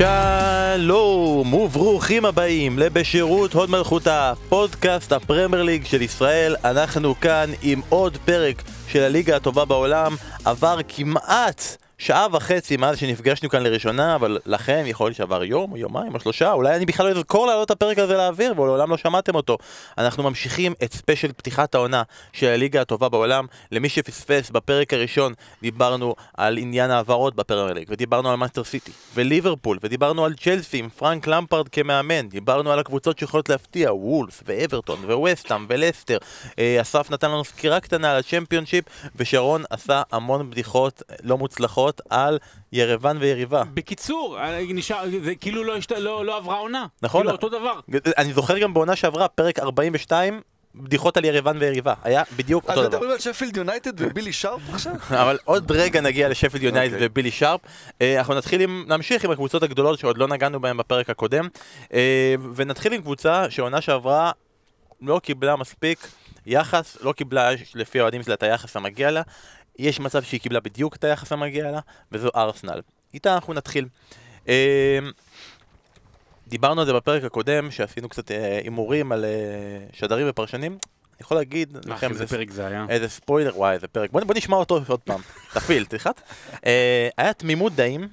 [0.00, 6.56] שלום וברוכים הבאים לבשירות הוד מלכותה, פודקאסט הפרמייר ליג של ישראל.
[6.64, 10.12] אנחנו כאן עם עוד פרק של הליגה הטובה בעולם.
[10.44, 15.76] עבר כמעט שעה וחצי מאז שנפגשנו כאן לראשונה, אבל לכם יכול להיות שעבר יום, או
[15.76, 18.96] יומיים, או שלושה, אולי אני בכלל לא אזכור לעלות את הפרק הזה לאוויר, ולעולם לא
[18.96, 19.58] שמעתם אותו.
[19.98, 22.02] אנחנו ממשיכים את ספיישל פתיחת העונה
[22.32, 23.46] של הליגה הטובה בעולם.
[23.72, 29.78] למי שפספס, בפרק הראשון דיברנו על עניין העברות בפרמייר ליג, ודיברנו על מנצ'סטר סיטי, וליברפול,
[29.82, 35.66] ודיברנו על צ'לסי עם פרנק למפרד כמאמן, דיברנו על הקבוצות שיכולות להפתיע, וולס, ואברטון, וווסטהאם,
[35.68, 36.18] ולסטר.
[36.58, 38.84] אה, אסף נתן לנו סקירה קטנה על הצ'מפיונשיפ,
[39.16, 41.89] ושרון עשה המון בדיחות לא מוצלחות.
[42.10, 42.38] על
[42.72, 43.62] ירוון ויריבה.
[43.74, 45.92] בקיצור, אה, נשאר, זה כאילו לא, השת...
[45.92, 46.86] לא, לא עברה עונה.
[47.02, 47.20] נכון.
[47.20, 47.80] כאילו אותו דבר.
[48.18, 50.40] אני זוכר גם בעונה שעברה, פרק 42,
[50.74, 51.94] בדיחות על ירוון ויריבה.
[52.02, 52.88] היה בדיוק אותו אז דבר.
[52.88, 54.92] מדברים על שפילד יונייטד ובילי שרפ עכשיו?
[55.22, 57.06] אבל עוד רגע נגיע לשפילד יונייטד אוקיי.
[57.06, 57.60] ובילי שרפ.
[58.02, 61.48] אה, אנחנו נתחיל עם, נמשיך עם הקבוצות הגדולות שעוד לא נגענו בהן בפרק הקודם.
[61.92, 64.32] אה, ונתחיל עם קבוצה שעונה שעברה
[65.02, 66.08] לא קיבלה מספיק
[66.46, 69.22] יחס, לא קיבלה לפי האוהדים שלה את היחס המגיע לה.
[69.80, 71.80] יש מצב שהיא קיבלה בדיוק את היחס המגיע לה,
[72.12, 72.80] וזו ארסנל.
[73.14, 73.88] איתה אנחנו נתחיל.
[74.48, 74.98] אה,
[76.48, 79.30] דיברנו על זה בפרק הקודם, שעשינו קצת אה, הימורים על אה,
[79.92, 80.72] שדרים ופרשנים.
[80.72, 82.86] אני יכול להגיד לכם, איזה זה פרק זה היה.
[82.88, 84.10] איזה ספוילר, וואי, איזה פרק.
[84.10, 85.20] בוא, בוא נשמע אותו עוד פעם.
[85.54, 86.20] תפעיל, תלחץ.
[87.16, 88.08] היה תמימות דעים,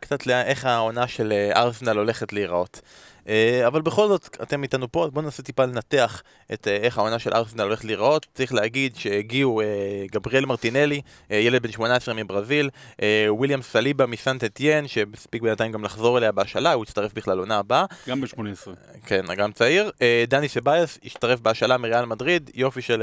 [0.00, 2.80] קצת לאיך העונה של ארסנל הולכת להיראות.
[3.28, 6.98] אה, אבל בכל זאת, אתם איתנו פה, אז בואו ננסה טיפה לנתח את אה, איך
[6.98, 8.26] העונה של ארסנל הולכת להיראות.
[8.34, 9.66] צריך להגיד שהגיעו אה,
[10.12, 12.70] גבריאל מרטינלי, ילד בן 18 מברזיל,
[13.28, 17.84] וויליאם סליבה מסנט אטיין, שהספיק בינתיים גם לחזור אליה בהשאלה, הוא יצטרף בכלל לעונה הבאה.
[18.08, 18.70] גם ב-18.
[19.06, 19.90] כן, גם צעיר.
[20.28, 23.02] דני סבייס הצטרף בהשאלה מריאל מדריד, יופי של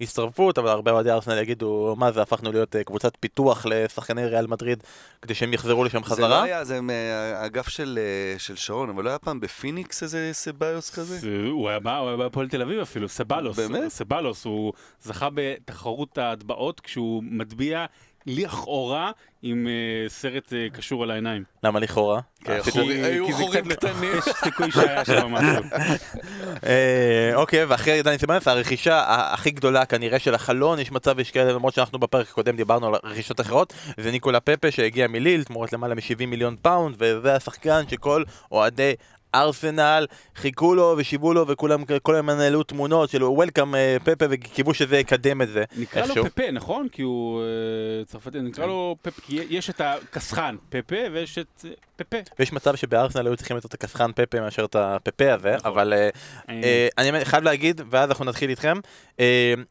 [0.00, 4.82] הצטרפות, אבל הרבה אוהדי ארסנל יגידו, מה זה, הפכנו להיות קבוצת פיתוח לשחקני ריאל מדריד,
[5.22, 6.42] כדי שהם יחזרו לשם זה לא חזרה.
[6.42, 7.98] היה, זה מהאגף של
[8.38, 11.18] של שרון, אבל לא היה פעם בפיניקס איזה סבאיוס כזה?
[11.18, 13.58] זה- הוא היה בא- הוא היה בהפועל תל אביב אפילו, סבלוס.
[13.58, 13.88] באמת?
[13.88, 14.72] סבלוס, הוא
[15.02, 17.84] זכה בתחרות ההטבעות כשהוא מטביע
[18.26, 19.10] לכאורה
[19.42, 19.72] עם אה,
[20.08, 21.44] סרט אה, קשור על העיניים.
[21.64, 22.20] למה לכאורה?
[22.44, 24.10] כי- חורים- היו חורים קצת- קטנים.
[24.18, 25.64] יש סיכוי שהיה שם משהו.
[26.66, 31.52] אה, אוקיי, ואחרי דני סבאיוס, הרכישה הכי גדולה כנראה של החלון, יש מצב, יש כאלה,
[31.52, 35.94] למרות שאנחנו בפרק הקודם דיברנו על רכישות אחרות, זה ניקולה פפה שהגיע מליל, תמורת למעלה
[35.94, 38.22] מ-70 מיליון פאונד, וזה השחקן שכל
[38.52, 38.92] אוהדי...
[39.34, 40.06] ארסנל,
[40.36, 43.74] חיכו לו ושיוו לו וכולם כל הזמן העלו תמונות של וולקאם
[44.04, 46.24] פפה וקיוו שזה יקדם את זה נקרא לו איכשהו.
[46.24, 46.88] פפה, נכון?
[46.88, 51.70] כי הוא אה, צרפתי, נקרא לו פפה, כי יש את הקסחן פפה ויש את אה,
[51.96, 52.16] פפה.
[52.38, 55.72] ויש מצב שבארסנל היו צריכים יותר את הקסחן פפה מאשר את הפפה הזה, נכון.
[55.72, 56.08] אבל אה,
[56.48, 58.78] אה, אה, אני חייב להגיד, ואז אנחנו נתחיל איתכם,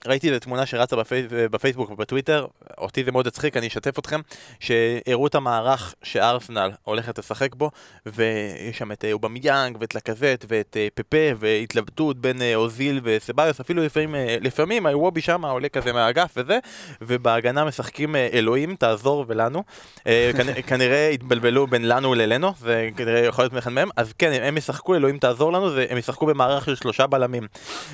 [0.08, 2.46] ראיתי איזו תמונה שרצה בפייס- בפייסבוק ובטוויטר,
[2.78, 4.20] אותי זה מאוד הצחיק, אני אשתף אתכם,
[4.60, 7.72] שהראו את המערך שארסנל הולכת לשחק בו,
[8.06, 14.86] ויש שם את אובמיאנג ואת לקזט ואת פפה, והתלבטות בין אוזיל וסבאיוס, אפילו לפעמים, לפעמים
[14.88, 16.60] איוובי שם עולה כזה מהאגף וזה,
[17.02, 19.64] ובהגנה משחקים אלוהים, תעזור ולנו.
[20.08, 24.44] אה, כנ- כנראה התבלבלו בין לנו ללנו, זה כנראה יכול להיות אחד מהם, אז כן,
[24.44, 27.48] הם ישחקו, אלוהים תעזור לנו, הם ישחקו במערך של שלושה בלמים.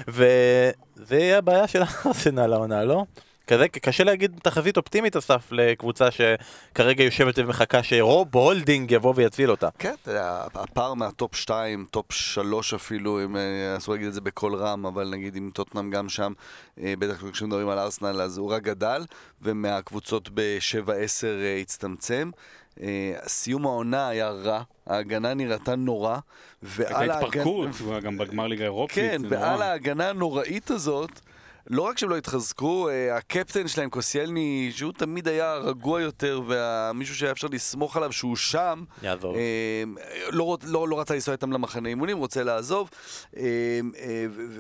[0.08, 3.04] וזה יהיה הבעיה של ארסנל העונה, לא?
[3.50, 9.70] כזה, קשה להגיד תחזית אופטימית אסף לקבוצה שכרגע יושבת ומחכה שרוב הולדינג יבוא ויציל אותה.
[9.80, 14.14] כן, אתה יודע, הפער מה top 2, top 3 אפילו, אם אה, אסור להגיד את
[14.14, 16.34] זה בקול רם, אבל נגיד אם טוטנאם גם שם,
[16.80, 19.06] אה, בטח כשמדברים על ארסנל, אז הוא רק גדל,
[19.42, 22.30] ומהקבוצות ב-7-10 הצטמצם.
[22.82, 26.18] אה, סיום העונה היה רע, ההגנה נראתה נורא,
[26.64, 27.28] ועל הייתה ההגנה...
[27.28, 28.96] התפרקות, הוא היה גם בגמר ליגה אירופית.
[28.96, 29.62] כן, ועל.
[29.62, 31.20] ההגנה הנוראית הזאת,
[31.70, 37.16] לא רק שהם לא התחזקו, אה, הקפטן שלהם, קוסיאלני, שהוא תמיד היה רגוע יותר, ומישהו
[37.16, 39.36] שהיה אפשר לסמוך עליו שהוא שם, יעזוב.
[39.36, 39.84] אה,
[40.32, 42.90] לא, לא, לא רצה לנסוע איתם למחנה אימונים, רוצה לעזוב.
[43.38, 43.80] אה,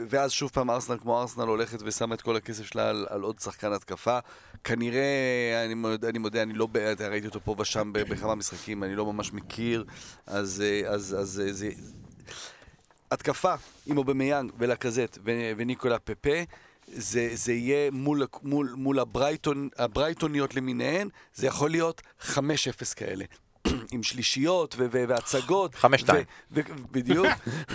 [0.09, 3.39] ואז שוב פעם ארסנל כמו ארסנל הולכת ושמה את כל הכסף שלה על, על עוד
[3.39, 4.19] שחקן התקפה.
[4.63, 5.73] כנראה, אני,
[6.09, 6.77] אני מודה, אני לא, ב-
[7.09, 9.85] ראיתי אותו פה ושם בכמה משחקים, אני לא ממש מכיר,
[10.27, 11.69] אז, אז, אז אה, זה...
[13.11, 13.53] התקפה
[13.85, 15.17] עם אובמיאנג ולקזט
[15.57, 16.39] וניקולה פפה,
[16.93, 22.35] זה, זה יהיה מול, מול, מול הברייטון, הברייטוניות למיניהן, זה יכול להיות 5-0
[22.95, 23.25] כאלה.
[23.91, 25.75] עם שלישיות ו- ו- והצגות.
[25.75, 26.23] חמש, שתיים.
[26.51, 27.27] ו- ו- בדיוק.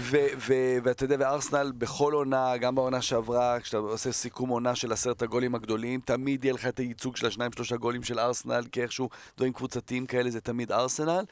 [0.85, 5.55] ואתה יודע, וארסנל בכל עונה, גם בעונה שעברה, כשאתה עושה סיכום עונה של עשרת הגולים
[5.55, 9.53] הגדולים, תמיד יהיה לך את הייצוג של השניים שלושה גולים של ארסנל, כי איכשהו דברים
[9.53, 11.25] קבוצתיים כאלה זה תמיד ארסנל.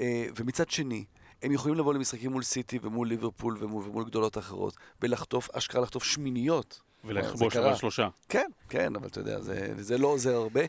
[0.00, 1.04] אה, ומצד שני,
[1.42, 6.04] הם יכולים לבוא למשחקים מול סיטי ומול ליברפול ומול, ומול גדולות אחרות, ולחטוף, אשכרה לחטוף
[6.04, 7.56] שמיניות ולכבוש.
[7.56, 8.08] אבל שלושה.
[8.28, 10.60] כן, כן, אבל אתה יודע, זה, זה לא עוזר הרבה,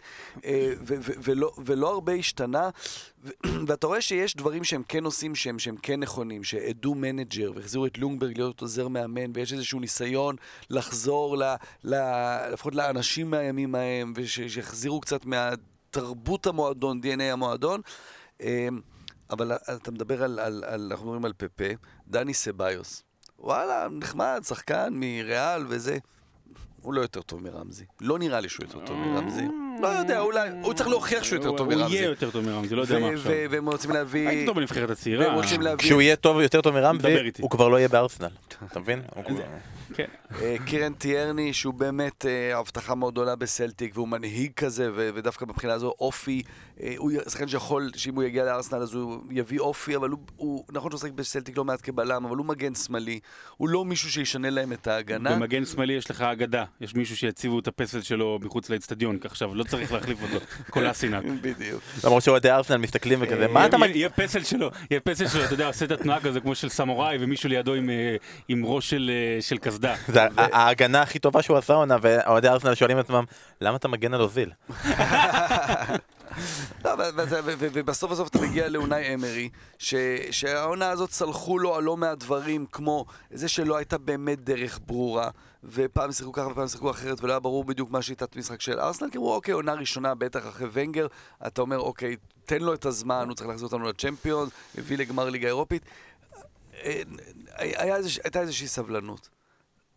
[0.45, 2.69] אה, ו, ו, ולא, ולא הרבה השתנה,
[3.67, 7.97] ואתה רואה שיש דברים שהם כן עושים שהם, שהם כן נכונים, שאדו manager והחזירו את
[7.97, 10.35] לונגברג להיות עוזר מאמן, ויש איזשהו ניסיון
[10.69, 11.43] לחזור ל,
[11.83, 11.95] ל,
[12.53, 17.81] לפחות לאנשים מהימים ההם, ושיחזירו קצת מהתרבות המועדון, DNA המועדון.
[18.41, 18.67] אה,
[19.29, 21.73] אבל אתה מדבר על, על, על אנחנו מדברים על פפה,
[22.07, 23.03] דני סבאיוס.
[23.39, 25.97] וואלה, נחמד, שחקן מריאל וזה.
[26.81, 27.83] הוא לא יותר טוב מרמזי.
[28.01, 29.43] לא נראה לי שהוא יותר טוב מרמזי.
[29.81, 31.95] לא יודע, אולי, הוא צריך להוכיח שהוא יותר הוא- טוב הוא מרמזי.
[31.95, 33.31] יהיה יותר טוב מרמזי, לא יודע מה ו- עכשיו.
[33.49, 34.27] והם רוצים להביא...
[34.29, 35.27] הייתי טוב בנבחרת הצעירה.
[35.27, 35.85] והם רוצים להביא...
[35.85, 37.07] כשהוא יהיה טוב, יותר טוב מרמזי.
[37.39, 38.29] הוא כבר לא יהיה בארסנל.
[38.71, 39.01] אתה מבין?
[39.15, 39.23] הוא
[39.95, 40.05] כן.
[40.41, 45.45] אה, קירן טיירני, שהוא באמת אה, הבטחה מאוד גדולה בסלטיק, והוא מנהיג כזה, ו- ודווקא
[45.45, 49.59] מבחינה הזו אופי, אה, הוא י- שחקן שיכול, שאם הוא יגיע לארסנל אז הוא יביא
[49.59, 53.19] אופי, אבל הוא, הוא נכון שהוא משחק בסלטיק לא מעט כבלם, אבל הוא מגן שמאלי,
[53.57, 55.35] הוא לא מישהו שישנה להם את ההגנה.
[55.35, 59.63] במגן שמאלי יש לך אגדה, יש מישהו שיציבו את הפסל שלו מחוץ לאצטדיון, עכשיו לא
[59.63, 61.23] צריך להחליף אותו, קולאסינק.
[61.41, 61.81] בדיוק.
[62.03, 65.53] למרות שאוהדי ארסנל מסתכלים וכזה, אה, מה אתה יהיה- פסל שלו, יהיה פסל שלו, אתה
[65.53, 68.15] יודע, עושה את התנועה כזה כמו של סמוראי ומישהו לידו עם, אה,
[68.63, 69.95] ראש של, אה, קסדה.
[70.13, 73.23] זה ההגנה הכי טובה שהוא עשה עונה, ואוהדי ארסנל שואלים את עצמם,
[73.61, 74.49] למה אתה מגן על אוזיל?
[76.85, 76.91] לא,
[77.59, 79.49] ובסוף בסוף אתה מגיע לאונאי אמרי,
[80.31, 85.29] שהעונה הזאת צלחו לו על לא מעט דברים, כמו זה שלא הייתה באמת דרך ברורה,
[85.63, 89.09] ופעם שיחקו ככה ופעם שיחקו אחרת, ולא היה ברור בדיוק מה שיטת משחק של ארסנל,
[89.11, 91.07] כי אמרו, אוקיי, עונה ראשונה, בטח אחרי ונגר,
[91.47, 92.15] אתה אומר, אוקיי,
[92.45, 95.83] תן לו את הזמן, הוא צריך להחזיר אותנו לצ'מפיונס, הביא לגמר ליגה אירופית.
[96.83, 97.01] אה,
[97.59, 99.29] איזוש- הייתה איזושהי סבלנות.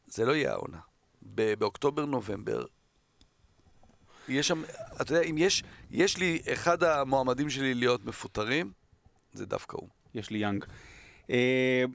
[0.07, 0.79] זה לא יהיה העונה.
[1.59, 2.65] באוקטובר-נובמבר,
[4.33, 4.63] יש שם,
[5.01, 8.71] אתה יודע, אם יש, יש לי, אחד המועמדים שלי להיות מפוטרים,
[9.33, 9.89] זה דווקא הוא.
[10.15, 10.65] יש לי יאנג.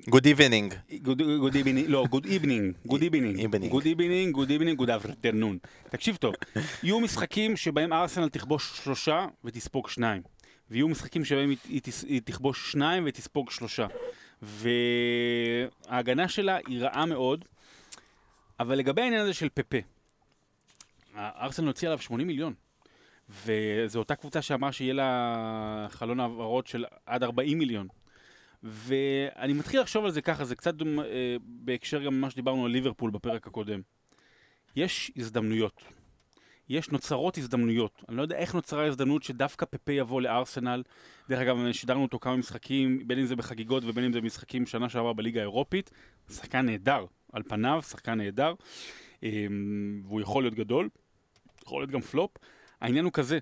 [0.09, 0.95] Good evening.
[1.01, 3.67] good evening, לא, good evening, good evening, Evening.
[3.67, 5.57] good evening, good evening, good afternoon.
[5.89, 6.35] תקשיב טוב,
[6.83, 10.21] יהיו משחקים שבהם ארסנל תכבוש שלושה ותספוג שניים,
[10.71, 11.53] ויהיו משחקים שבהם
[12.07, 13.87] היא תכבוש שניים ותספוג שלושה.
[14.41, 17.45] וההגנה שלה היא רעה מאוד,
[18.59, 19.77] אבל לגבי העניין הזה של פפה,
[21.17, 22.53] ארסנל הוציא עליו 80 מיליון.
[23.29, 27.87] וזו אותה קבוצה שאמרה שיהיה לה חלון העברות של עד 40 מיליון.
[28.63, 32.71] ואני מתחיל לחשוב על זה ככה, זה קצת דומה, אה, בהקשר גם ממה שדיברנו על
[32.71, 33.81] ליברפול בפרק הקודם.
[34.75, 35.83] יש הזדמנויות.
[36.69, 38.03] יש נוצרות הזדמנויות.
[38.09, 40.83] אני לא יודע איך נוצרה ההזדמנות שדווקא פפה יבוא לארסנל.
[41.29, 44.89] דרך אגב, שידרנו אותו כמה משחקים, בין אם זה בחגיגות ובין אם זה משחקים שנה
[44.89, 45.91] שעברה בליגה האירופית.
[46.29, 48.53] שחקן נהדר, על פניו, שחקן נהדר.
[49.23, 49.47] אה,
[50.03, 50.89] והוא יכול להיות גדול,
[51.67, 52.31] יכול להיות גם פלופ.
[52.81, 53.39] העניין הוא כזה,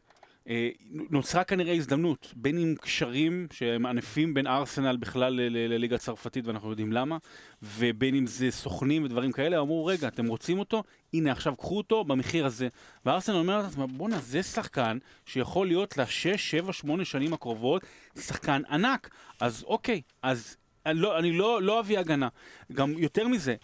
[0.49, 5.33] אה, נוצרה כנראה הזדמנות, בין אם קשרים שהם ענפים בין ארסנל בכלל
[5.69, 7.17] לליגה הצרפתית, ואנחנו יודעים למה,
[7.63, 10.83] ובין אם זה סוכנים ודברים כאלה, אמרו, רגע, אתם רוצים אותו?
[11.13, 12.67] הנה, עכשיו קחו אותו במחיר הזה.
[13.05, 17.83] וארסנל אומר לעצמה, בואנה, זה שחקן שיכול להיות לשש, שבע, שמונה שנים הקרובות,
[18.19, 19.09] שחקן ענק.
[19.41, 22.27] אז אוקיי, אז אני לא, אני לא, לא אביא הגנה.
[22.73, 23.55] גם יותר מזה,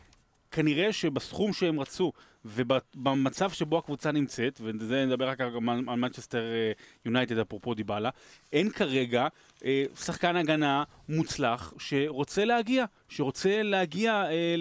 [0.52, 2.12] כנראה שבסכום שהם רצו
[2.46, 5.50] ובמצב שבו הקבוצה נמצאת, וזה נדבר רק על
[5.96, 6.72] מנצ'סטר אה,
[7.06, 8.10] יונייטד אפרופו דיבלה,
[8.54, 9.28] אין כרגע
[9.66, 14.56] אה, שחקן הגנה מוצלח שרוצה להגיע, שרוצה להגיע אה,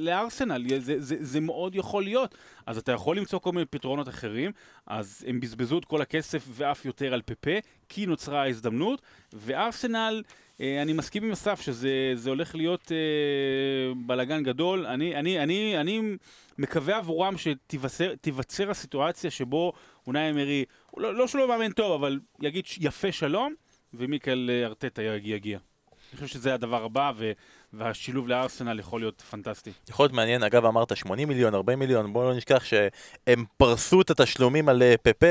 [0.00, 2.34] לארסנל, זה, זה, זה מאוד יכול להיות.
[2.66, 4.52] אז אתה יכול למצוא כל מיני פתרונות אחרים,
[4.86, 10.22] אז הם בזבזו את כל הכסף ואף יותר על פפה, כי נוצרה ההזדמנות, וארסנל...
[10.60, 14.86] אה, אני מסכים עם אסף שזה זה הולך להיות אה, בלאגן גדול.
[14.86, 16.16] אני, אני, אני, אני
[16.58, 19.72] מקווה עבורם שתיווצר הסיטואציה שבו
[20.06, 20.64] אונאי אמרי,
[20.96, 23.54] לא, לא שלא מאמן טוב, אבל יגיד יפה שלום,
[23.94, 25.58] ומיקל אה, ארטטה יגיע.
[26.12, 27.12] אני חושב שזה הדבר הבא,
[27.78, 29.70] והשילוב לארסנל יכול להיות פנטסטי.
[29.88, 34.10] יכול להיות מעניין, אגב אמרת 80 מיליון, 40 מיליון, בואו לא נשכח שהם פרסו את
[34.10, 35.26] התשלומים על אה, פפה,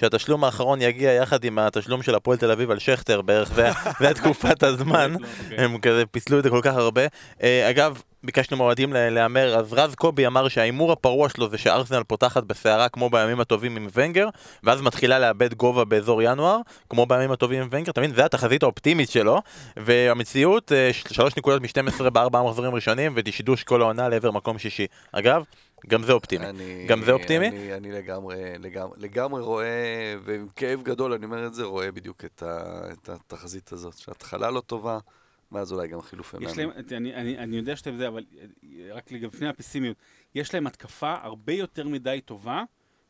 [0.00, 3.70] שהתשלום האחרון יגיע יחד עם התשלום של הפועל תל אביב על שכטר בערך, זה-
[4.14, 5.64] תקופת הזמן, לא, אוקיי.
[5.64, 7.02] הם כזה פיצלו את זה כל כך הרבה.
[7.42, 12.02] אה, אגב, ביקשנו מהאוהדים לה- להמר, אז רז קובי אמר שההימור הפרוע שלו זה שארסנל
[12.02, 14.28] פותחת בסערה כמו בימים הטובים עם ונגר,
[14.62, 16.58] ואז מתחילה לאבד גובה באזור ינואר,
[16.90, 18.14] כמו בימים הטובים עם ונגר, אתה מבין?
[18.14, 19.38] זה התחזית האופטימית שלו,
[19.76, 24.86] והמציאות, אה, שלוש נקודות מ-12 בארבעה מחזורים ראשונים, ודשדוש כל העונה לעבר מקום שישי.
[25.12, 25.42] אגב,
[25.88, 26.46] גם זה אופטימי.
[26.46, 27.48] אני, גם זה אופטימי?
[27.48, 29.66] אני, אני לגמרי, לגמרי, לגמרי רואה,
[30.24, 32.60] ועם כאב גדול אני אומר את זה, רואה בדיוק את, ה,
[32.92, 34.98] את התחזית הזאת, שההתחלה לא טובה,
[35.52, 36.56] ואז אולי גם חילופי יש מאמן.
[36.58, 39.96] להם, אני, אני, אני יודע שאתם זה, אבל אה, רק לפני הפסימיות,
[40.34, 42.62] יש להם התקפה הרבה יותר מדי טובה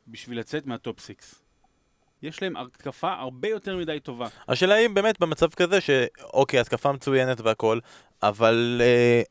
[0.08, 1.42] בשביל לצאת מה top six.
[2.22, 4.28] יש להם התקפה הרבה יותר מדי טובה.
[4.48, 7.78] השאלה היא באמת במצב כזה שאוקיי, התקפה מצוינת והכל,
[8.22, 9.22] אבל אה,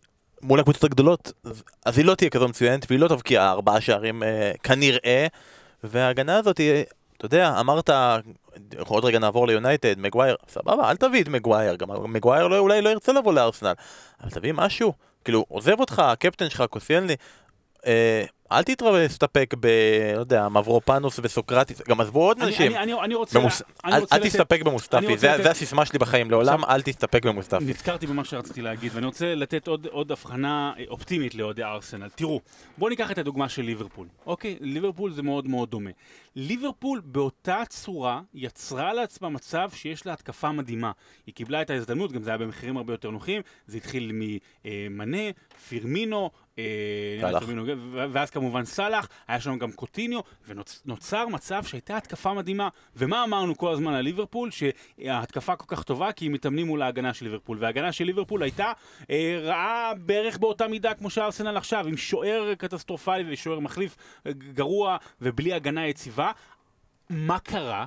[0.42, 4.24] מול הקבוצות הגדולות, אז- אז היא לא תהיה כזו מצוינת, והיא לא תבקיע ארבעה שערים
[4.24, 5.28] אה, כנראה,
[5.84, 6.84] וההגנה הזאת, היא,
[7.18, 7.90] אתה יודע, אמרת,
[8.88, 12.90] עוד רגע נעבור ליונייטד, מגווייר, סבבה, אל תביא את מגווייר, גם מגווייר לא, אולי לא
[12.90, 13.74] ירצה לבוא לארסנל,
[14.24, 14.94] אבל תביא משהו,
[15.24, 17.16] כאילו, עוזב אותך, הקפטן שלך, קוסיאלני,
[17.86, 18.62] אה, אל
[19.08, 19.68] תסתפק ב...
[20.16, 22.72] לא יודע, מברופנוס וסוקרטיס, גם עזבו עוד אני- אנשים.
[22.72, 23.40] אני- אני- אני רוצה...
[23.40, 23.62] במוס...
[23.86, 26.76] אני אל, רוצה אל לתת- תסתפק במוסטפי, זה, לתת- זה הסיסמה שלי בחיים, לעולם עכשיו-
[26.76, 27.64] אל תסתפק במוסטפי.
[27.66, 32.10] נזכרתי במה שרציתי להגיד, ואני רוצה לתת עוד, עוד הבחנה אה, אופטימית לאוהדי ארסנל.
[32.16, 32.42] תראו,
[32.78, 34.08] בואו ניקח את הדוגמה של ליברפול.
[34.26, 35.90] אוקיי, ליברפול זה מאוד מאוד דומה.
[36.36, 40.92] ליברפול באותה צורה יצרה לעצמה מצב שיש לה התקפה מדהימה.
[41.28, 45.18] היא קיבלה את ההזדמנות, גם זה היה במחירים הרבה יותר נוחים, זה התחיל ממנה,
[45.70, 46.64] פירמינו, אה.
[47.40, 52.70] פירמינו, ו- ואז כמובן סאלח, היה שם גם קוטיניו, ונוצר מצב שהייתה התקפה מדהימה.
[52.96, 54.50] ומה אמרנו כל הזמן על ליברפול?
[54.52, 57.58] שההתקפה כל כך טובה כי הם מתאמנים מול ההגנה של ליברפול.
[57.62, 58.72] וההגנה של ליברפול הייתה
[59.10, 65.54] אה, רעה בערך באותה מידה כמו שארסנל עכשיו, עם שוער קטסטרופלי ושוער מחליף גרוע ובלי
[65.54, 66.32] הגנה יציבה.
[67.10, 67.86] מה קרה?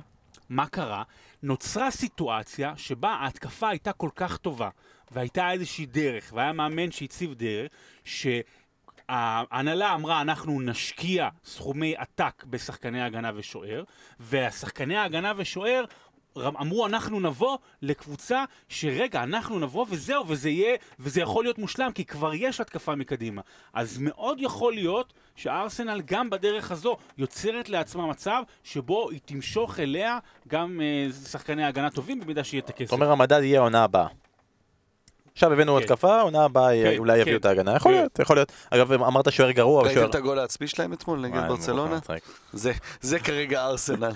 [0.49, 1.03] מה קרה?
[1.43, 4.69] נוצרה סיטואציה שבה ההתקפה הייתה כל כך טובה,
[5.11, 7.71] והייתה איזושהי דרך, והיה מאמן שהציב דרך,
[9.09, 13.83] שההנהלה אמרה אנחנו נשקיע סכומי עתק בשחקני הגנה ושוער,
[14.19, 15.85] והשחקני ההגנה ושוער
[16.37, 22.05] אמרו אנחנו נבוא לקבוצה שרגע אנחנו נבוא וזהו וזה יהיה וזה יכול להיות מושלם כי
[22.05, 23.41] כבר יש התקפה מקדימה
[23.73, 30.19] אז מאוד יכול להיות שארסנל גם בדרך הזו יוצרת לעצמה מצב שבו היא תמשוך אליה
[30.47, 32.85] גם אה, שחקני הגנה טובים במידה שיהיה את הכסף.
[32.85, 34.07] זאת אומרת, המדד יהיה עונה הבאה.
[35.39, 35.83] עכשיו הבאנו כן.
[35.83, 37.39] התקפה, עונה הבאה כן, אולי יביאו כן.
[37.39, 37.75] את ההגנה.
[37.75, 37.91] יכול.
[37.91, 38.51] להיות, יכול להיות.
[38.69, 40.09] אגב, אמרת שוער גרוע, ראיתם ושוער...
[40.09, 41.99] את הגול העצמי שלהם אתמול נגד ברצלונה?
[42.53, 44.11] זה- זה כרגע ארסנל.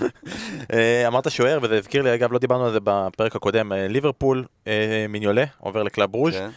[0.74, 4.46] אה, אמרת שוער, וזה הזכיר לי, אגב, לא דיברנו על זה בפרק הקודם, אה, ליברפול,
[4.68, 6.50] אה, מיניולה, עובר לקלאב ברוז', כן.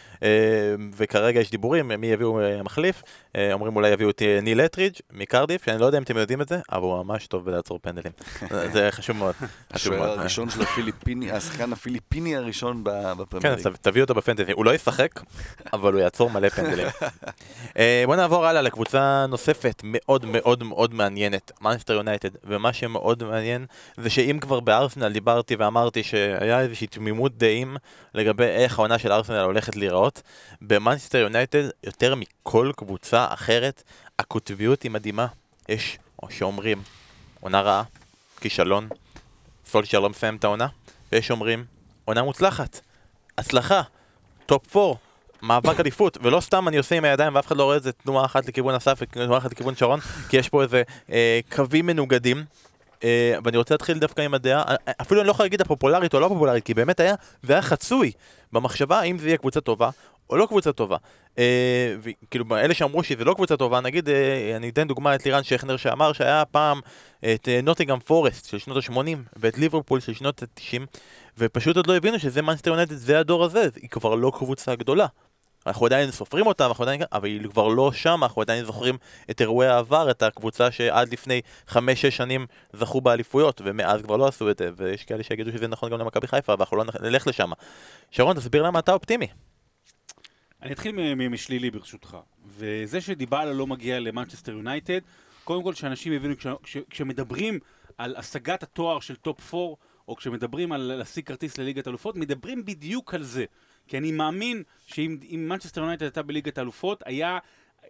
[0.96, 3.02] וכרגע יש דיבורים, מי יביאו מחליף,
[3.52, 6.48] אומרים אולי יביאו את אה, ניל אתרידג' מקרדיף, שאני לא יודע אם אתם יודעים את
[6.48, 8.12] זה, אבל הוא ממש טוב בלעצור פנדלים.
[8.72, 9.34] זה- חשוב מאוד.
[9.70, 10.20] השוער.
[10.20, 15.20] הראשון של הפיליפיני, השחקן הפיליפיני הראשון ב- כן, תביא אותו בפנטזי, הוא לא ישחק,
[15.72, 16.86] אבל הוא יעצור מלא פנדלים.
[18.06, 24.10] בוא נעבור הלאה לקבוצה נוספת מאוד מאוד מאוד מעניינת, מנסטר יונייטד, ומה שמאוד מעניין זה
[24.10, 27.76] שאם כבר בארסנל דיברתי ואמרתי שהיה איזושהי תמימות דעים
[28.14, 30.22] לגבי איך העונה של ארסנל הולכת להיראות,
[30.62, 33.82] במנסטר יונייטד יותר מכל קבוצה אחרת,
[34.18, 35.26] הקוטביות היא מדהימה.
[35.68, 36.82] יש או שאומרים,
[37.40, 37.82] עונה רעה,
[38.40, 38.88] כישלון,
[39.66, 40.66] סולשר לא מסיים את העונה,
[41.12, 41.64] ויש אומרים,
[42.04, 42.80] עונה מוצלחת,
[43.38, 43.82] הצלחה,
[44.46, 44.94] top 4,
[45.46, 48.48] מאבק אליפות, ולא סתם אני עושה עם הידיים ואף אחד לא רואה איזה תנועה אחת
[48.48, 52.44] לכיוון אסף ותנועה אחת לכיוון שרון, כי יש פה איזה אה, קווים מנוגדים.
[53.04, 54.62] אה, ואני רוצה להתחיל דווקא עם הדעה,
[55.00, 58.12] אפילו אני לא יכול להגיד הפופולרית או לא פופולרית, כי באמת היה, זה היה חצוי
[58.52, 59.90] במחשבה האם זה יהיה קבוצה טובה
[60.30, 60.96] או לא קבוצה טובה.
[61.38, 65.42] אה, וכאילו, אלה שאמרו שזה לא קבוצה טובה, נגיד, אה, אני אתן דוגמה את לירן
[65.42, 66.80] שכנר שאמר שהיה פעם
[67.34, 70.80] את אה, נוטיגאם פורסט של שנות ה-80 ואת ליברפול של שנות ה-90
[71.38, 75.06] ופשוט עוד לא הבינו שזה מנסטר יונטד, זה הדור הזה, היא כבר לא קבוצה גדולה.
[75.66, 77.00] אנחנו עדיין סופרים אנחנו עדיין...
[77.12, 78.98] אבל היא כבר לא שם, אנחנו עדיין זוכרים
[79.30, 81.76] את אירועי העבר, את הקבוצה שעד לפני 5-6
[82.10, 85.98] שנים זכו באליפויות, ומאז כבר לא עשו את זה, ויש כאלה שיגידו שזה נכון גם
[85.98, 87.50] למכבי חיפה, ואנחנו לא נלך לשם.
[88.10, 89.26] שרון, תסביר למה אתה אופטימי.
[90.62, 92.16] אני אתחיל משלילי ברשותך.
[92.46, 95.00] וזה שדיבלה לא מגיע למנצ'סטר יונייטד,
[95.44, 97.58] קודם כל שאנשים יבינו, כש, כשמדברים
[97.98, 99.74] על השגת התואר של top 4,
[100.08, 103.44] או כשמדברים על להשיג כרטיס לליגת אלופות, מדברים בדיוק על זה.
[103.88, 107.38] כי אני מאמין שאם אם מנצ'סטר יונייטד הייתה בליגת האלופות, היה...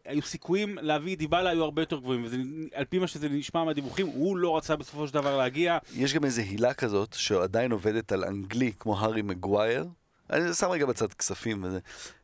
[0.04, 2.26] היו סיכויים להביא את דיבלה היו הרבה יותר גבוהים,
[2.72, 5.78] ועל פי מה שזה נשמע מהדיווחים, הוא לא רצה בסופו של דבר להגיע.
[5.94, 9.86] יש גם איזו הילה כזאת שעדיין עובדת על אנגלי, כמו הארי מגווייר.
[10.30, 11.78] אני שם רגע בצד כספים וזה.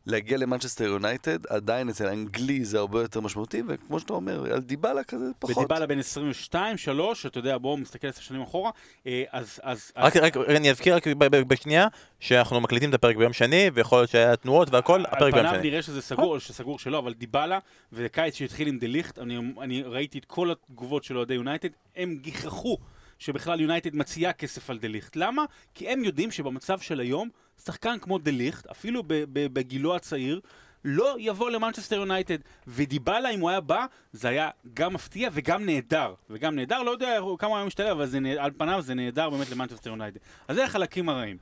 [0.07, 5.05] להגיע למנצ'סטר יונייטד, עדיין אצל אנגלי זה הרבה יותר משמעותי, וכמו שאתה אומר, על דיבלה
[5.05, 5.59] כזה פחות.
[5.59, 8.71] ודיבלה בין 22, 3, אתה יודע, בואו מסתכל עשר שנים אחורה,
[9.07, 9.61] אה, אז...
[9.63, 11.07] אז רק, רק, אני אזכיר רק
[11.49, 11.87] בשנייה,
[12.21, 15.61] שאנחנו מקליטים את הפרק ביום שני, ויכול להיות שהיה תנועות והכל, הפרק על ביום פניו
[15.61, 15.71] שני.
[15.71, 17.59] נראה שזה סגור, או שסגור שלא, אבל דיבלה,
[17.93, 22.17] וזה קיץ שהתחיל עם דליכט, אני, אני ראיתי את כל התגובות של אוהדי יונייטד, הם
[22.21, 22.79] גיחכו
[23.23, 25.17] שבכלל יונייטד מציעה כסף על דליכט.
[25.17, 25.45] למה?
[25.75, 27.29] כי הם יודעים שבמצב של היום,
[27.65, 29.03] שחקן כמו דליכט, אפילו
[29.33, 30.41] בגילו הצעיר,
[30.85, 32.39] לא יבוא למנצ'סטר יונייטד.
[32.67, 36.15] ודיבלה, אם הוא היה בא, זה היה גם מפתיע וגם נהדר.
[36.31, 39.51] וגם נהדר, לא יודע כמה הוא היה משתלב, אבל זה, על פניו זה נהדר באמת
[39.51, 40.21] למנצ'סטר יונייטד.
[40.49, 41.37] אז זה החלקים הרעים.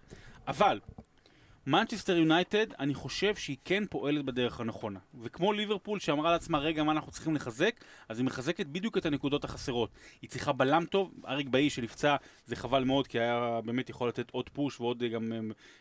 [0.49, 0.81] אבל,
[1.71, 4.99] מנצ'סטר יונייטד, אני חושב שהיא כן פועלת בדרך הנכונה.
[5.23, 7.85] וכמו ליברפול שאמרה לעצמה, רגע, מה אנחנו צריכים לחזק?
[8.09, 9.91] אז היא מחזקת בדיוק את הנקודות החסרות.
[10.23, 14.31] היא צריכה בלם טוב, אריק באיי שנפצע, זה חבל מאוד, כי היה באמת יכול לתת
[14.31, 15.33] עוד push ועוד גם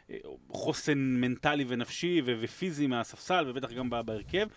[0.10, 0.16] אה,
[0.50, 4.48] חוסן מנטלי ונפשי ופיזי מהספסל, ובטח גם בהרכב.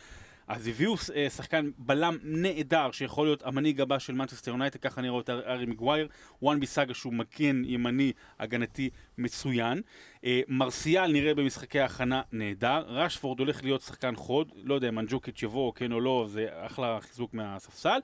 [0.52, 5.08] אז הביאו אה, שחקן בלם נהדר, שיכול להיות המנהיג הבא של מנצ'סטר יונייטד, ככה אני
[5.08, 6.08] רואה את הארי מגווייר,
[6.42, 9.82] וואן ביסאקה שהוא מגן ימני הגנתי מצוין.
[10.24, 15.42] אה, מרסיאל נראה במשחקי ההכנה נהדר, רשפורד הולך להיות שחקן חוד, לא יודע אם מנדז'וקיץ'
[15.42, 17.98] יבוא, כן או לא, זה אחלה חיזוק מהספסל.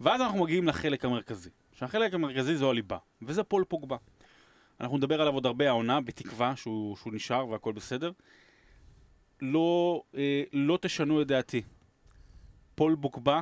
[0.00, 1.50] ואז אנחנו מגיעים לחלק המרכזי.
[1.72, 3.96] שהחלק המרכזי זו הליבה, וזה פול פוגבה.
[4.80, 8.12] אנחנו נדבר עליו עוד הרבה העונה, בתקווה שהוא, שהוא נשאר והכל בסדר.
[9.42, 11.62] לא, אה, לא תשנו את דעתי.
[12.78, 13.40] פול פוגבה,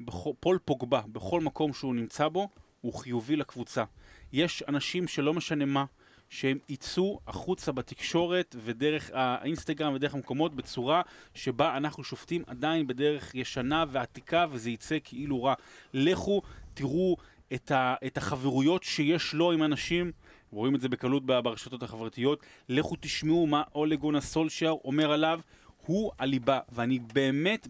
[0.00, 0.26] בכ...
[0.40, 2.48] פול פוגבה, בכל מקום שהוא נמצא בו,
[2.80, 3.84] הוא חיובי לקבוצה.
[4.32, 5.84] יש אנשים שלא משנה מה,
[6.28, 11.02] שהם יצאו החוצה בתקשורת ודרך האינסטגרם ודרך המקומות בצורה
[11.34, 15.54] שבה אנחנו שופטים עדיין בדרך ישנה ועתיקה וזה יצא כאילו רע.
[15.94, 16.42] לכו,
[16.74, 17.16] תראו
[17.54, 20.12] את, ה, את החברויות שיש לו עם אנשים,
[20.52, 25.40] רואים את זה בקלות ברשתות החברתיות, לכו תשמעו מה אולה גונאר סולשייר אומר עליו,
[25.88, 27.68] הוא הליבה, ואני באמת,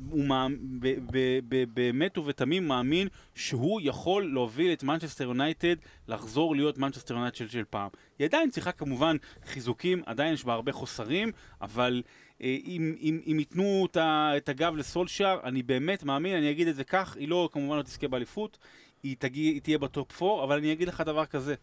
[1.74, 5.76] באמת ובתמים מאמין שהוא יכול להוביל את מנצ'סטר יונייטד
[6.08, 7.88] לחזור להיות מנצ'סטר יונייטד של, של פעם.
[8.18, 12.02] היא עדיין צריכה כמובן חיזוקים, עדיין יש בה הרבה חוסרים, אבל
[12.42, 16.84] אה, אם, אם, אם ייתנו את הגב לסולשייר, אני באמת מאמין, אני אגיד את זה
[16.84, 18.58] כך, היא לא, כמובן לא תזכה באליפות,
[19.02, 21.54] היא, תגיע, היא תהיה בטופ 4, אבל אני אגיד לך דבר כזה,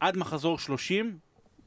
[0.00, 1.18] עד מחזור 30,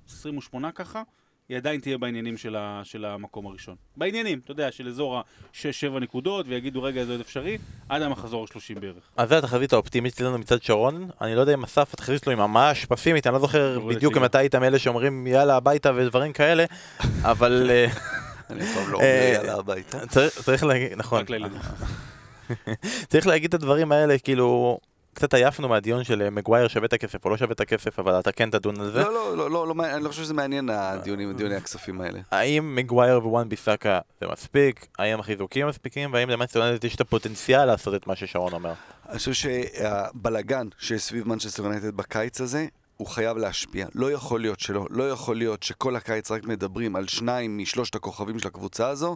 [0.08, 1.04] 28 ככה,
[1.50, 3.76] היא עדיין תהיה בעניינים של, ה, של המקום הראשון.
[3.98, 7.58] בעניינים, אתה יודע, של אזור ה-6-7 נקודות, ויגידו רגע זה עוד אפשרי,
[7.90, 9.04] עד המחזור ה-30 בערך.
[9.18, 12.40] אז זה התחזית האופטימית שלנו מצד שרון, אני לא יודע אם אסף התחזית שלו היא
[12.40, 16.66] ממש פסימית, אני לא זוכר בדיוק אם אתה היית מאלה שאומרים יאללה הביתה ודברים כאלה,
[17.22, 17.68] אבל...
[17.70, 17.88] אה,
[18.50, 20.08] אני פעם לא אומר אה, יאללה הביתה.
[20.30, 21.26] צריך להגיד, נכון.
[23.10, 24.80] צריך להגיד את הדברים האלה, כאילו,
[25.14, 28.20] קצת עייפנו מהדיון של אה, מגווייר שווה את הכסף או לא שווה את הכסף, אבל
[28.20, 29.00] אתה כן תדון על זה.
[29.00, 32.20] לא, לא, לא, לא, לא אני לא חושב שזה מעניין הדיונים, דיוני הכספים האלה.
[32.32, 34.88] האם מגווייר ווואן ביסאקה זה מספיק?
[35.00, 36.14] האם החיזוקים מספיקים?
[36.14, 38.74] והאם למעשה יונייטד יש את הפוטנציאל לעשות את מה ששרון אומר?
[39.10, 42.66] אני חושב שהבלגן שיש סביב מנצ'סטר יונייטד בקיץ הזה,
[43.04, 43.88] הוא חייב להשפיע.
[43.96, 44.88] לא יכול להיות שלא.
[44.90, 49.16] לא יכול להיות שכל הקיץ רק מדברים על שניים משלושת הכוכבים של הקבוצה הזו.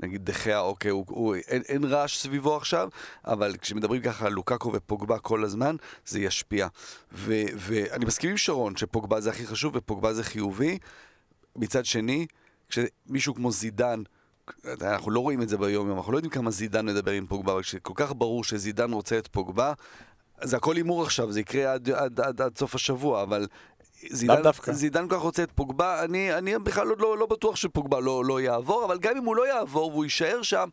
[0.00, 2.88] נגיד דחיה, אוקיי, הוא, הוא, אין, אין רעש סביבו עכשיו,
[3.24, 6.68] אבל כשמדברים ככה על לוקקו ופוגבה כל הזמן, זה ישפיע.
[7.12, 10.78] ו, ואני מסכים עם שרון שפוגבה זה הכי חשוב ופוגבה זה חיובי.
[11.56, 12.26] מצד שני,
[12.68, 14.02] כשמישהו כמו זידן
[14.80, 17.52] אנחנו לא רואים את זה ביום יום, אנחנו לא יודעים כמה זידן מדבר עם פוגבה,
[17.52, 19.72] אבל כשכל כך ברור שזידן רוצה את פוגבה,
[20.42, 23.46] זה הכל הימור עכשיו, זה יקרה עד, עד, עד, עד סוף השבוע, אבל
[24.10, 24.34] זידן,
[24.72, 28.24] זידן כל כך רוצה את פוגבה, אני, אני בכלל לא, לא, לא בטוח שפוגבה לא,
[28.24, 30.68] לא יעבור, אבל גם אם הוא לא יעבור והוא יישאר שם,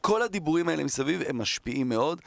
[0.00, 2.20] כל הדיבורים האלה מסביב הם משפיעים מאוד.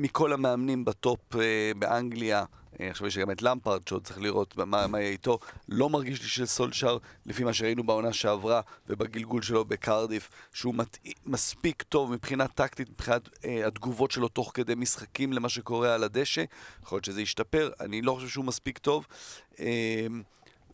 [0.00, 2.44] מכל המאמנים בטופ אה, באנגליה,
[2.80, 5.38] אה, עכשיו יש גם את למפרד שעוד צריך לראות מה, מה יהיה איתו.
[5.68, 10.98] לא מרגיש לי של סולשר, לפי מה שראינו בעונה שעברה ובגלגול שלו בקרדיף, שהוא מת...
[11.26, 16.44] מספיק טוב מבחינה טקטית, מבחינת אה, התגובות שלו תוך כדי משחקים למה שקורה על הדשא.
[16.82, 19.06] יכול להיות שזה ישתפר, אני לא חושב שהוא מספיק טוב.
[19.60, 20.06] אה,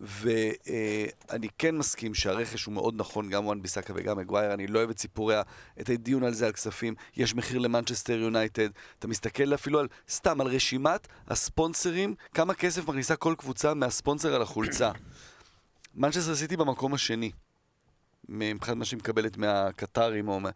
[0.00, 4.90] ואני כן מסכים שהרכש הוא מאוד נכון, גם וואן ביסאקה וגם מגווייר, אני לא אוהב
[4.90, 5.34] את סיפורי,
[5.80, 10.40] את הדיון על זה, על כספים, יש מחיר למנצ'סטר יונייטד, אתה מסתכל אפילו על, סתם,
[10.40, 14.90] על רשימת הספונסרים, כמה כסף מכניסה כל קבוצה מהספונסר על החולצה.
[15.94, 17.30] מנצ'סטר סיטי במקום השני,
[18.28, 20.50] מבחינת מה שהיא מקבלת מהקטרים או מה...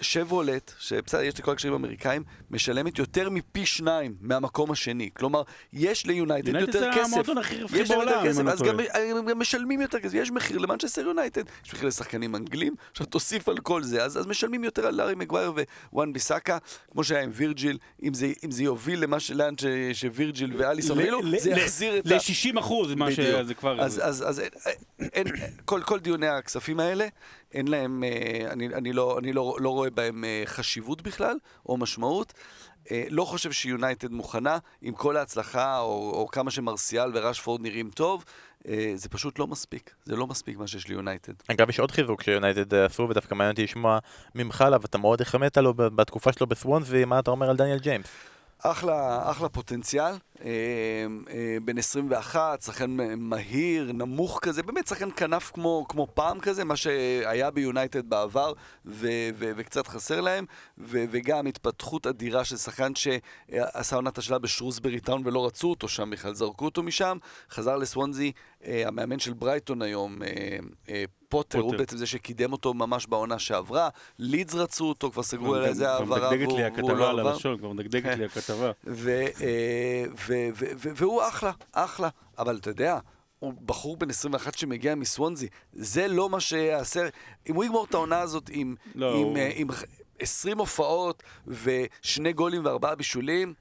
[0.00, 5.10] שברולט, שבסדר, יש לי כל הקשרים האמריקאים, משלמת יותר מפי שניים מהמקום השני.
[5.14, 6.74] כלומר, יש ליונייטד יותר כסף.
[6.74, 8.76] יונייטד זה המועדון הכי רווחי בעולם, אם אני אז גם,
[9.28, 10.14] גם משלמים יותר כסף.
[10.14, 14.26] יש מחיר למנצ'סטר יונייטד, יש מחיר לשחקנים אנגלים, עכשיו תוסיף על כל זה, אז, אז
[14.26, 15.52] משלמים יותר על הארי מגווייר
[15.92, 16.58] ווואן ביסאקה,
[16.92, 19.54] כמו שהיה עם וירג'יל, אם זה, אם זה יוביל למה שלאן
[19.92, 22.14] שווירג'יל ואליסון הובילו, זה יחזיר את ה...
[22.14, 23.80] ל-60 אחוז, מה שזה כבר...
[23.80, 24.42] אז, אז, אז
[25.12, 25.26] אין,
[25.64, 27.06] כל, כל דיוני הכספים האלה,
[27.52, 31.76] אין להם, אה, אני, אני, לא, אני לא, לא רואה בהם אה, חשיבות בכלל, או
[31.76, 32.32] משמעות.
[32.90, 38.24] אה, לא חושב שיונייטד מוכנה, עם כל ההצלחה, או, או כמה שמרסיאל וראשפורד נראים טוב,
[38.94, 39.94] זה פשוט לא מספיק.
[40.04, 41.32] זה לא מספיק מה שיש ליונייטד.
[41.46, 43.98] אגב, יש עוד חיזוק שיונייטד עשו, ודווקא מעניין אותי לשמוע
[44.34, 48.33] ממך עליו, אתה מאוד החמאת לו בתקופה שלו בסוונזי, מה אתה אומר על דניאל ג'יימס?
[48.62, 50.12] אחלה, אחלה פוטנציאל,
[50.44, 50.50] אה,
[51.30, 56.76] אה, בן 21, שחקן מהיר, נמוך כזה, באמת שחקן כנף כמו, כמו פעם כזה, מה
[56.76, 58.52] שהיה ביונייטד בעבר
[58.86, 60.44] ו, ו, וקצת חסר להם,
[60.78, 66.10] ו, וגם התפתחות אדירה של שחקן שעשה עונת השאלה בשרוסברי טאון ולא רצו אותו שם
[66.10, 67.18] בכלל, זרקו אותו משם,
[67.50, 68.32] חזר לסוונזי,
[68.86, 70.28] המאמן של ברייטון היום, אה,
[70.88, 71.76] אה, פוטר, הוא.
[71.76, 73.88] בעצם זה שקידם אותו ממש בעונה שעברה.
[74.18, 77.10] לידס רצו אותו, כבר סגרו כבר על איזה כבר העברה, מדגדגת והוא לי הכתבה לא
[77.10, 77.30] על עבר.
[77.30, 78.70] הלשון, כבר מדגדגת לי הכתבה.
[78.86, 82.08] ו- אה, ו- ו- ו- והוא אחלה, אחלה.
[82.38, 82.98] אבל אתה יודע,
[83.38, 85.48] הוא בחור בן 21 שמגיע מסוונזי.
[85.72, 87.08] זה לא מה שיעשה...
[87.48, 89.68] אם הוא יגמור את העונה הזאת עם, לא, עם, הוא- אה, עם
[90.18, 93.54] 20 הופעות ושני גולים וארבעה בישולים,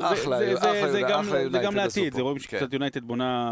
[0.00, 2.12] אחלה, זה- אחלה, זה- זה אחלה גם- זה יונייטד גם לעתיד.
[2.14, 2.42] זה רואים כן.
[2.42, 3.48] שקצת יונייטד בונה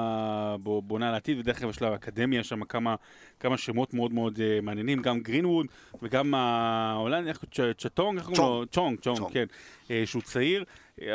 [0.61, 2.95] בו- בונה לעתיד, ודרך אגב יש לה אקדמיה שם כמה
[3.41, 5.67] כמה שמות מאוד מאוד אה, מעניינים, גם גרינווד
[6.03, 7.75] וגם ההולנד, איך קוראים לו?
[7.75, 8.67] צ'טונג, איך קוראים לו?
[8.67, 9.33] צ'ונג, צ'ונג.
[9.33, 9.45] כן,
[9.91, 10.65] אה, שהוא צעיר, אה,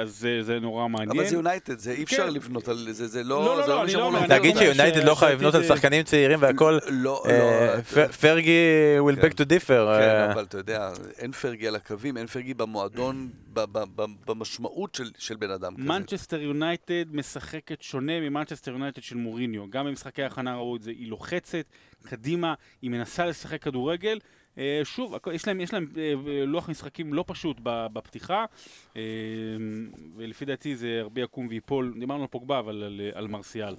[0.02, 1.20] אז זה- זה נורא מעניין.
[1.20, 2.34] אבל זה יונייטד, זה אי אפשר כן.
[2.34, 3.58] לבנות על זה, זה לא, לא...
[3.58, 7.24] לא, זה לא, אני לא להגיד שיונייטד לא יכולה לבנות על שחקנים צעירים והכל, לא,
[7.30, 8.60] אה, לא, פרגי
[9.10, 9.28] will כן.
[9.28, 9.68] beg to differ.
[9.68, 14.06] כן, אה, אבל אתה יודע, אין פרגי על הקווים, אין פרגי במועדון, ב- ב- ב-
[14.28, 15.84] במשמעות של- של בן אדם כזה.
[15.88, 19.70] מנצ'סטר יונייטד משחקת שונה ממנצ'סטר יונייטד של מוריניו.
[19.70, 21.66] גם במשחקי ההכנה ראו את זה, היא לוחצת
[22.04, 24.20] קדימה, היא מנסה לשחק כדורגל.
[24.58, 26.14] אה, שוב, יש להם, יש להם אה,
[26.46, 28.46] לוח משחקים לא פשוט בפתיחה,
[28.96, 29.02] אה,
[30.16, 31.94] ולפי דעתי זה הרבה יקום ויפול.
[32.00, 33.76] דיברנו על פוגבה, אבל על, על מרסיאל.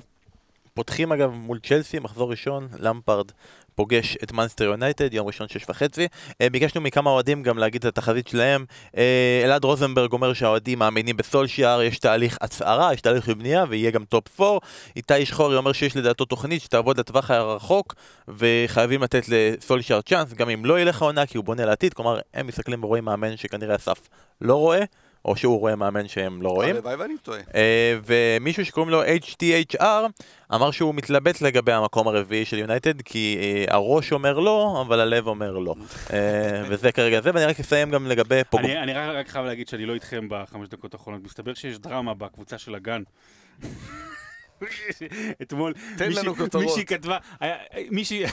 [0.75, 3.33] פותחים אגב מול צ'לסי, מחזור ראשון, למפרד
[3.75, 6.09] פוגש את מנצ'סטר יונייטד, יום ראשון שש וחצי.
[6.41, 8.65] אה, ביקשנו מכמה אוהדים גם להגיד את התחזית שלהם.
[8.97, 13.91] אה, אלעד רוזנברג אומר שהאוהדים מאמינים בסולשיאר, יש תהליך הצערה, יש תהליך של בנייה ויהיה
[13.91, 14.59] גם טופ 4.
[14.97, 17.95] איתי שחורי אומר שיש לדעתו תוכנית שתעבוד לטווח הרחוק
[18.29, 22.47] וחייבים לתת לסולשיאר צ'אנס, גם אם לא ילך העונה כי הוא בונה לעתיד, כלומר הם
[22.47, 24.09] מסתכלים ורואים מאמן שכנראה אסף
[24.41, 24.85] לא רואה,
[25.25, 26.75] או שהוא רואה מאמן שהם לא רואים.
[26.75, 27.41] הלוואי ואני טועה.
[27.55, 29.85] אה, ומישהו שקוראים לו HTHR
[30.55, 35.27] אמר שהוא מתלבט לגבי המקום הרביעי של יונייטד כי אה, הראש אומר לא, אבל הלב
[35.27, 35.75] אומר לא.
[36.13, 38.61] אה, וזה כרגע זה, ואני רק אסיים גם לגבי פוג...
[38.61, 41.23] אני, אני רק, רק חייב להגיד שאני לא איתכם בחמש דקות האחרונות.
[41.25, 43.03] מסתבר שיש דרמה בקבוצה של הגן.
[45.43, 46.65] אתמול, תן מישהי- לנו כותרות.
[46.65, 47.57] מישהי כתבה, היה-
[47.91, 48.25] מישהי,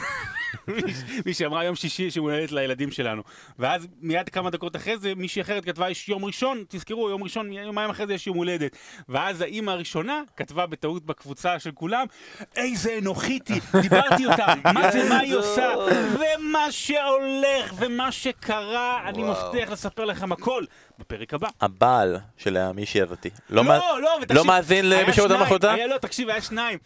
[1.45, 3.21] אמרה יום שישי שיום הולדת לילדים שלנו.
[3.59, 7.53] ואז מיד כמה דקות אחרי זה, מישהי אחרת כתבה יש יום ראשון, תזכרו, יום ראשון,
[7.53, 8.77] יומיים אחרי זה יש יום הולדת.
[9.09, 12.05] ואז האימא הראשונה כתבה בטעות בקבוצה של כולם,
[12.55, 15.73] איזה אנוכית היא, דיברתי איתה, מה זה, מה היא עושה,
[16.13, 19.23] ומה שהולך ומה שקרה, אני.
[19.23, 20.63] מבטיח לספר לכם הכל
[20.99, 21.47] בפרק הבא.
[21.61, 23.29] הבעל של המישהי הזאתי.
[23.49, 25.73] לא, לא, לא, ותקשיב, לא מאזין למישהו עוד שניים, אחותה?
[25.73, 26.79] היה, לא, תקשיב, היה שניים,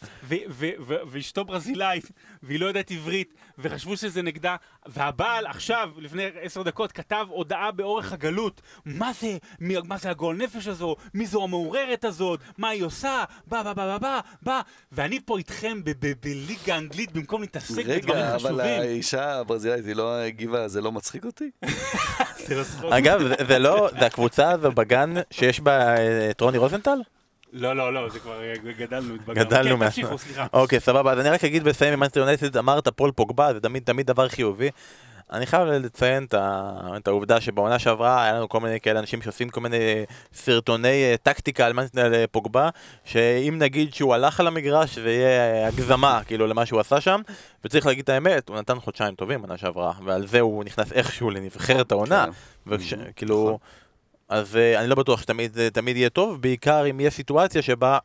[1.11, 2.11] ואשתו ברזילאית,
[2.43, 8.13] והיא לא יודעת עברית, וחשבו שזה נגדה, והבעל עכשיו, לפני עשר דקות, כתב הודעה באורך
[8.13, 12.83] הגלות, מה זה, מי, מה זה הגועל נפש הזו, מי זו המעוררת הזאת, מה היא
[12.83, 15.81] עושה, בא, בא, בא, בא, בא, בא, ואני פה איתכם
[16.21, 18.81] בליגה האנגלית במקום להתעסק בדברים רגע, אבל חשובים.
[18.81, 21.49] האישה הברזילאית היא לא הגיבה, זה לא מצחיק אותי?
[22.47, 22.97] זה לא.
[22.97, 26.97] אגב, זה- לא, זה הקבוצה הזו בגן שיש בה אה, את רוני רוזנטל?
[27.53, 29.49] לא, לא, לא, זה כבר אה, גדלנו, התבגרנו.
[29.49, 29.85] גדלנו כן, מה...
[29.85, 30.47] תמשיכו, סליחה.
[30.53, 33.83] אוקיי, סבבה, אז אני רק אגיד בסיים עם מנצ'סטר יונייטד, אמרת פול פוגבה, זה תמיד
[33.83, 34.69] תמיד דבר חיובי.
[35.31, 36.25] אני חייב לציין
[36.97, 41.15] את, העובדה שבעונה שעברה היה לנו כל מיני כאלה אנשים שעושים כל מיני סרטוני אה,
[41.23, 42.69] טקטיקה על מנצ'סטר אה, פוגבה,
[43.05, 47.21] שאם נגיד שהוא הלך על המגרש זה יהיה הגזמה כאילו למה שהוא עשה שם,
[47.65, 51.29] וצריך להגיד את האמת, הוא נתן חודשיים טובים בעונה שעברה, ועל זה הוא נכנס איכשהו
[51.29, 52.31] לנבחרת העונה, כן.
[52.67, 53.59] וכאילו...
[54.33, 57.97] אז אה, אני לא בטוח שתמיד זה תמיד יהיה טוב, בעיקר אם יהיה סיטואציה שבה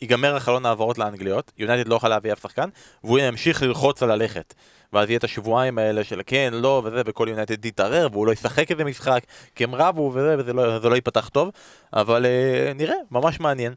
[0.00, 2.68] ייגמר החלון העברות לאנגליות, יונייטד לא יכולה להביא אף שחקן,
[3.04, 4.54] והוא ימשיך ללחוץ על הלכת.
[4.92, 8.70] ואז יהיה את השבועיים האלה של כן, לא, וזה, וכל יונייטד יתערער, והוא לא ישחק
[8.70, 9.20] איזה משחק,
[9.54, 11.50] כי הם רבו וזה, וזה לא, לא ייפתח טוב,
[11.92, 13.74] אבל אה, נראה, ממש מעניין.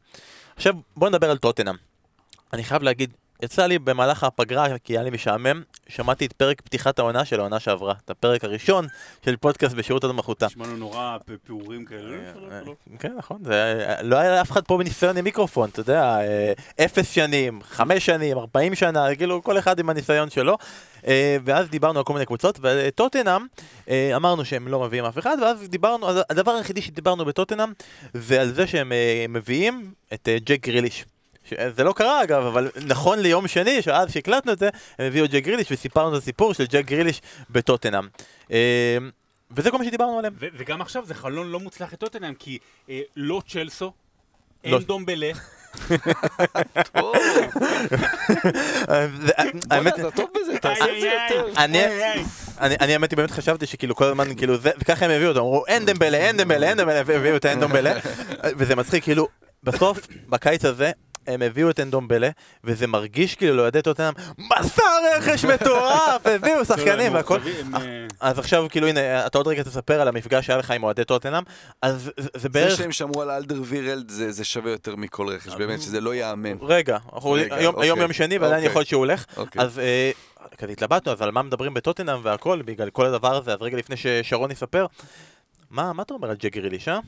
[0.55, 1.75] עכשיו, בואו נדבר על טוטנאם.
[2.53, 6.99] אני חייב להגיד, יצא לי במהלך הפגרה, כי היה לי משעמם, שמעתי את פרק פתיחת
[6.99, 8.87] העונה של העונה שעברה, את הפרק הראשון
[9.25, 10.45] של פודקאסט בשירות המחותה.
[10.45, 12.17] נשמע לנו נורא פעורים כאלה.
[12.35, 12.73] לא, לא.
[12.99, 16.53] כן, נכון, זה, לא היה לאף אחד פה בניסיון עם מיקרופון, אתה יודע, אה,
[16.85, 20.57] אפס שנים, חמש שנים, ארבעים שנה, כאילו כל אחד עם הניסיון שלו.
[21.07, 23.45] אה, ואז דיברנו על כל מיני קבוצות, וטוטנאם,
[23.89, 27.73] אה, אמרנו שהם לא מביאים אף אחד, ואז דיברנו, הדבר היחידי שדיברנו בטוטנאם,
[28.13, 31.05] זה על זה שהם אה, מביאים את אה, ג'ק גריליש.
[31.43, 35.25] ש- זה לא קרה אגב, אבל נכון ליום שני, שאז שהקלטנו את זה, הם הביאו
[35.25, 38.07] את ג'ק גריליש וסיפרנו את הסיפור של ג'ק גריליש בטוטנאם.
[38.51, 38.97] אה,
[39.51, 40.33] וזה כל מה שדיברנו עליהם.
[40.39, 42.57] ו- וגם עכשיו זה חלון לא מוצלח לטוטנאם, כי
[42.89, 43.85] אה, לא צ'לסו,
[44.65, 44.77] לא.
[44.77, 45.31] אין דומבלה,
[49.71, 51.47] האמת, אתה טוב בזה, תעשה את זה יותר.
[52.61, 55.65] אני האמת היא באמת חשבתי שכאילו כל הזמן כאילו זה וככה הם הביאו אותו אמרו
[55.67, 57.93] אין דמבלה אין דמבלה אין דמבלה והביאו את האין דמבלה
[58.57, 59.27] וזה מצחיק כאילו
[59.63, 60.91] בסוף בקיץ הזה
[61.27, 62.29] הם הביאו את אנדומבלה,
[62.63, 64.83] וזה מרגיש כאילו לאוהדי טוטנאם, מסע
[65.17, 67.39] רכש מטורף, הביאו שחקנים והכל.
[67.75, 67.79] אה,
[68.19, 71.43] אז עכשיו כאילו הנה, אתה עוד רגע תספר על המפגש שהיה לך עם אוהדי טוטנאם,
[71.81, 72.77] אז זה- זה זה בערך...
[72.77, 76.57] שהם שמרו על אלדר וירלד זה זה שווה יותר מכל רכש, באמת, שזה לא ייאמן.
[76.61, 76.97] רגע,
[77.51, 77.87] היום אוקיי.
[77.87, 78.69] יום שני ועדיין אוקיי.
[78.69, 79.61] יכול להיות שהוא הולך, אוקיי.
[79.61, 80.11] אז אה,
[80.57, 83.95] כזה התלבטנו, אז על מה מדברים בטוטנאם והכל, בגלל כל הדבר הזה, אז רגע לפני
[83.97, 84.85] ששרון יספר,
[85.73, 86.99] מה מה אתה אומר על ג'ק גריליש, אה?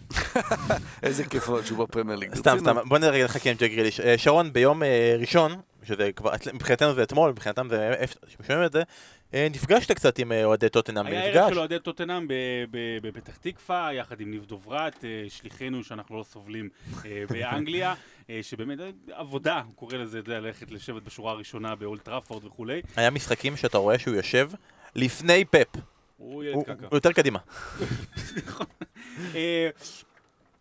[1.04, 2.36] איזה כיף אבל שהוא בפרמייר ליג.
[2.36, 2.58] סתם.
[2.60, 4.00] סתם, בוא נרגע נחכה עם ג'ק גריליש.
[4.00, 8.72] אה, שרון, ביום אה, ראשון, שזה כבר, מבחינתנו זה אתמול, מבחינתם זה, איפה שומעים את
[8.72, 8.84] זה,
[9.34, 11.54] אה, נפגשת קצת עם אוהדי טוטנאם היה ערב במפגש.
[11.54, 12.28] של אוהדי טוטנאם
[13.02, 16.70] בפתח תקווה, יחד עם ניב דוברת, שליחינו שאנחנו לא סובלים
[17.30, 17.94] באנגליה,
[18.42, 18.80] שבאמת
[19.12, 22.82] עבודה, הוא קורא לזה, ללכת לשבת בשורה הראשונה באולד טראפורד וכולי.
[22.96, 24.50] היה משחקים שאתה רואה שהוא יושב
[24.96, 25.95] לפני פפ.
[26.18, 26.88] הוא ילד קקה.
[26.88, 27.40] הוא יותר קדימה.
[29.36, 29.70] אה,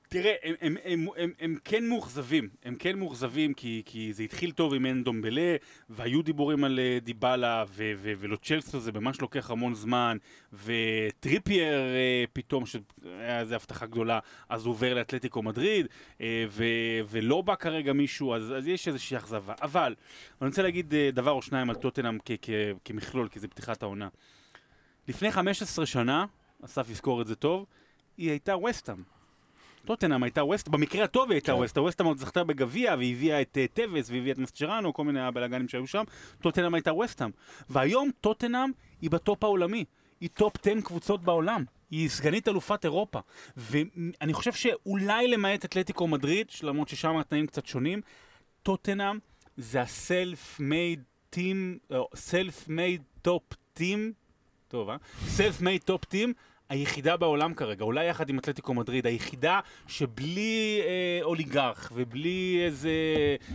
[0.09, 4.53] תראה, הם, הם, הם, הם, הם כן מאוכזבים, הם כן מאוכזבים כי, כי זה התחיל
[4.53, 5.57] טוב עם אנדומבלה,
[5.90, 10.17] והיו דיבורים על אה, דיבלה, ו- ו- ולו צ'לסו זה ממש לוקח המון זמן,
[10.53, 15.87] וטריפייר אה, פתאום, שהיה איזו הבטחה גדולה, אז הוא עובר לאתלטיקו מדריד,
[16.49, 19.55] ו- ולא בא כרגע מישהו, אז, אז יש איזושהי אכזבה.
[19.62, 19.95] אבל,
[20.40, 22.19] אני רוצה להגיד דבר או שניים על טוטנאם
[22.85, 24.09] כמכלול, כי זה פתיחת העונה.
[25.09, 26.27] לפני 15 שנה,
[26.64, 27.67] אסף יזכור את זה טוב,
[28.17, 29.03] היא הייתה וסטאם.
[29.85, 31.59] טוטנאם הייתה ווסט, במקרה הטוב היא הייתה כן.
[31.59, 35.69] ווסט, ווסטאם עוד זכתה בגביע והביאה את אה, טבס והביאה את מסצ'ראנו, כל מיני הבלאגנים
[35.69, 36.05] שהיו שם,
[36.40, 37.31] טוטנאם הייתה ווסטאם.
[37.69, 39.85] והיום טוטנאם היא בטופ העולמי,
[40.21, 41.64] היא טופ 10 קבוצות בעולם.
[41.90, 43.19] היא סגנית אלופת אירופה.
[43.57, 48.01] ואני חושב שאולי למעט אתלטיקו מדריד, למרות ששם התנאים קצת שונים,
[48.62, 49.19] טוטנאם
[49.57, 51.79] זה ה self-made team,
[52.14, 54.12] self-made top team,
[54.75, 54.97] טוב, אה?
[55.61, 56.33] made top team.
[56.69, 62.91] היחידה בעולם כרגע, אולי יחד עם אתלטיקו מדריד, היחידה שבלי אה, אוליגרך ובלי איזה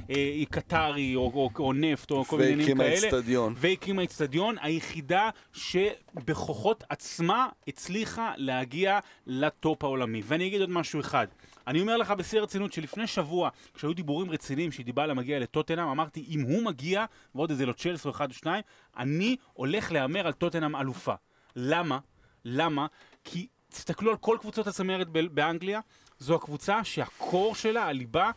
[0.09, 3.53] אה, קטרי או, או, או נפט או כל מיני עניינים והקימה כאלה, אצטדיון.
[3.57, 10.21] והקימה אצטדיון, היחידה שבכוחות עצמה הצליחה להגיע לטופ העולמי.
[10.25, 11.27] ואני אגיד עוד משהו אחד.
[11.69, 16.41] אני אומר לך בשיא הרצינות שלפני שבוע, כשהיו דיבורים רציניים שדיבלה מגיע לטוטנאם, אמרתי, אם
[16.41, 17.05] הוא מגיע,
[17.35, 18.63] ועוד איזה לוצ'לס או אחד או שניים,
[18.97, 21.13] אני הולך להמר על טוטנאם אלופה.
[21.55, 21.99] למה?
[22.45, 22.87] למה?
[23.23, 25.79] כי תסתכלו על כל קבוצות הצמרת באנגליה,
[26.19, 28.31] זו הקבוצה שהקור שלה, הליבה,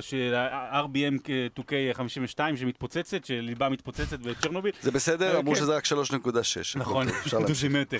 [0.00, 5.38] של ה-RBM 2K52 שמתפוצצת, שליבה מתפוצצת בצ'רנוביל, זה בסדר?
[5.38, 5.60] אמרו כן.
[5.60, 5.90] שזה רק 3.6.
[6.76, 7.06] נכון.
[7.46, 7.98] דוזימטר.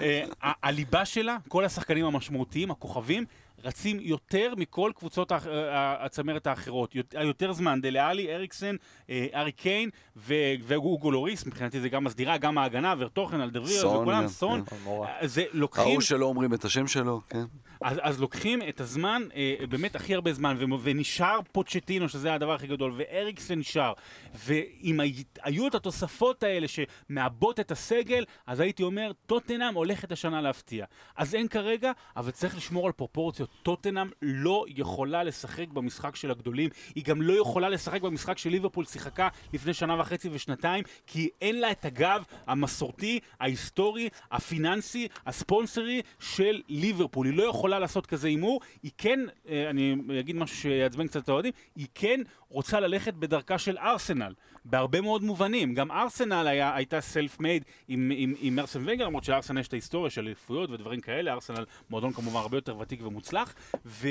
[0.00, 0.22] אה,
[0.62, 3.24] הליבה שלה, כל השחקנים המשמעותיים, הכוכבים,
[3.64, 6.94] רצים יותר מכל קבוצות האח- אה, הצמרת האחרות.
[6.94, 8.76] יות- יותר זמן, דלה עלי, אריקסן,
[9.10, 14.28] אה, ארי קיין ו- ואוגו לוריס, מבחינתי זה גם מסדירה, גם ההגנה, ורטוכן, אלדרוויר, וכולם.
[14.28, 14.62] סון.
[15.06, 15.84] אה, זה לוקחים...
[15.84, 17.44] ההוא שלא אומרים את השם שלו, כן.
[17.80, 22.54] אז, אז לוקחים את הזמן, אה, באמת הכי הרבה זמן, ו- ונשאר פוצ'טינו, שזה הדבר
[22.54, 23.92] הכי גדול, ואריקסן נשאר,
[24.34, 30.40] ואם הי- היו את התוספות האלה שמעבות את הסגל, אז הייתי אומר, טוטנאם הולכת השנה
[30.40, 30.84] להפתיע.
[31.16, 33.50] אז אין כרגע, אבל צריך לשמור על פרופורציות.
[33.62, 38.84] טוטנאם לא יכולה לשחק במשחק של הגדולים, היא גם לא יכולה לשחק במשחק של ליברפול
[38.84, 46.62] שיחקה לפני שנה וחצי ושנתיים, כי אין לה את הגב המסורתי, ההיסטורי, הפיננסי, הספונסרי של
[46.68, 47.26] ליברפול.
[47.26, 51.28] היא לא יכולה לעשות כזה הימור, היא כן, אה, אני אגיד משהו שיעצבן קצת את
[51.28, 55.74] האוהדים, היא כן רוצה ללכת בדרכה של ארסנל, בהרבה מאוד מובנים.
[55.74, 59.72] גם ארסנל היה, הייתה סלף מייד עם, עם, עם ארסן ונגר, למרות שלארסנל יש את
[59.72, 63.54] ההיסטוריה של אליפויות ודברים כאלה, ארסנל מועדון כמובן הרבה יותר ותיק ומוצלח,
[63.86, 64.08] ו,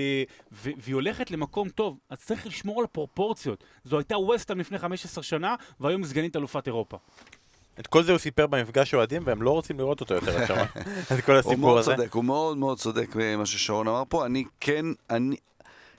[0.51, 3.63] ו, והיא הולכת למקום טוב, אז צריך לשמור על פרופורציות.
[3.83, 6.97] זו הייתה ווסטהאם לפני 15 שנה, והיום סגנית אלופת אירופה.
[7.79, 10.67] את כל זה הוא סיפר במפגש אוהדים, והם לא רוצים לראות אותו יותר, שרון.
[11.19, 11.95] את כל הוא הסיפור מאוד הזה.
[11.95, 14.25] צודק, הוא מאוד מאוד צודק במה ששרון אמר פה.
[14.25, 15.35] אני כן, אני...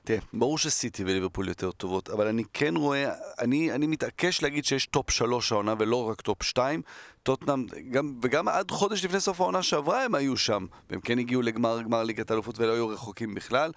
[0.05, 4.87] תראה, ברור שסיטי וליברפול יותר טובות, אבל אני כן רואה, אני, אני מתעקש להגיד שיש
[4.87, 6.83] טופ שלוש העונה ולא רק טופ שתיים.
[7.23, 11.43] טוטנאם, גם, וגם עד חודש לפני סוף העונה שעברה הם היו שם, והם כן הגיעו
[11.43, 13.73] לגמר גמר ליגת האלופות ולא היו רחוקים בכלל.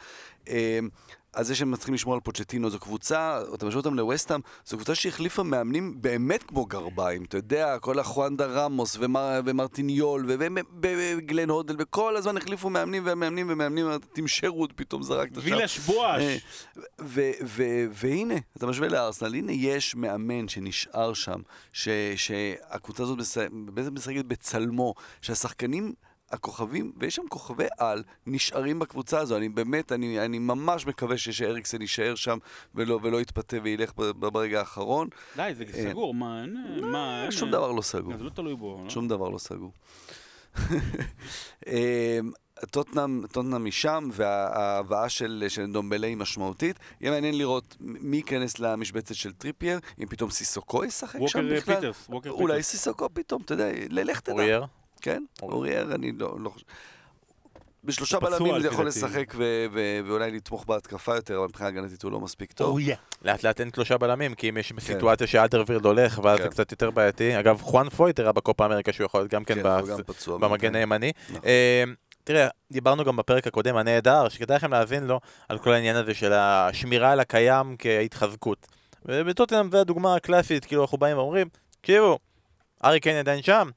[1.34, 4.96] אז זה שהם צריכים לשמור על פוצ'טינו זו קבוצה, אתה משווה אותם לווסטהאם, זו קבוצה
[4.96, 10.26] שהחליפה מאמנים באמת כמו גרביים, אתה יודע, כל החואנדה רמוס ומר, ומרטיניול
[10.82, 15.42] וגלן הודל, וכל הזמן החליפו מאמנים ומאמנים ומאמנים, טים שרוד פתאום זרקת שם.
[15.44, 16.24] וילש בואש.
[17.18, 17.32] אה,
[17.92, 21.42] והנה, אתה משווה לארסנל, הנה יש מאמן שנשאר שם,
[22.16, 23.18] שהקבוצה הזאת
[23.52, 25.94] בעצם משחקת בצלמו, שהשחקנים...
[26.32, 29.38] הכוכבים, ויש שם כוכבי על, נשארים בקבוצה הזו.
[29.38, 32.38] אני באמת, אני, אני ממש מקווה שאריקסן יישאר שם
[32.76, 35.08] ולא, ולא יתפתה וילך ברגע האחרון.
[35.36, 36.58] די, זה אה, סגור, מה, אין,
[36.92, 37.32] מה, אין.
[37.32, 38.18] שום דבר לא סגור.
[38.18, 38.82] זה לא תלוי בו.
[38.84, 38.90] לא?
[38.90, 39.72] שום דבר לא סגור.
[41.68, 42.32] אמ,
[42.72, 46.80] טוטנאם, טוטנאם משם, וההבאה של, של נדומבלה היא משמעותית.
[47.02, 51.76] יהיה מעניין לראות מי ייכנס למשבצת של טריפייר, אם פתאום סיסוקו ישחק שם ווקר בכלל.
[51.76, 52.68] פיטרס, ווקר אולי פיטרס.
[52.68, 54.34] סיסוקו פתאום, אתה יודע, לך תדע.
[54.34, 54.66] אורייר?
[55.02, 55.56] כן, אורייר.
[55.58, 56.66] אורייר, אני לא, לא חושב.
[57.84, 58.88] בשלושה בלמים זה יכול.
[58.88, 62.80] לשחק ו- ו- ואולי לתמוך בהתקפה יותר, אבל מבחינה הגנתית הוא לא מספיק טוב.
[63.22, 66.44] לאט לאט אין שלושה בלמים, כי אם יש סיטואציה שאלדרווירד הולך, ואז כן.
[66.44, 67.40] זה קצת יותר בעייתי.
[67.40, 69.64] אגב, חואן פויטר היה בקופה אמריקה שהוא יכול להיות גם כן כן.
[70.40, 71.12] במגן הימני.
[71.30, 71.42] נכון.
[71.46, 71.84] אה,
[72.24, 76.34] תראה, דיברנו גם בפרק הקודם, הנהדר, שכדאי לכם להאזין לו, על כל העניין הזה של
[76.34, 78.68] השמירה על הקיים כהתחזקות.
[79.06, 81.48] ובטוטנאם זה הדוגמה הקלאסית, כאילו אנחנו באים ואומרים,
[81.82, 82.20] תקשיבו,
[82.84, 83.70] ארי קיין עדיין שם,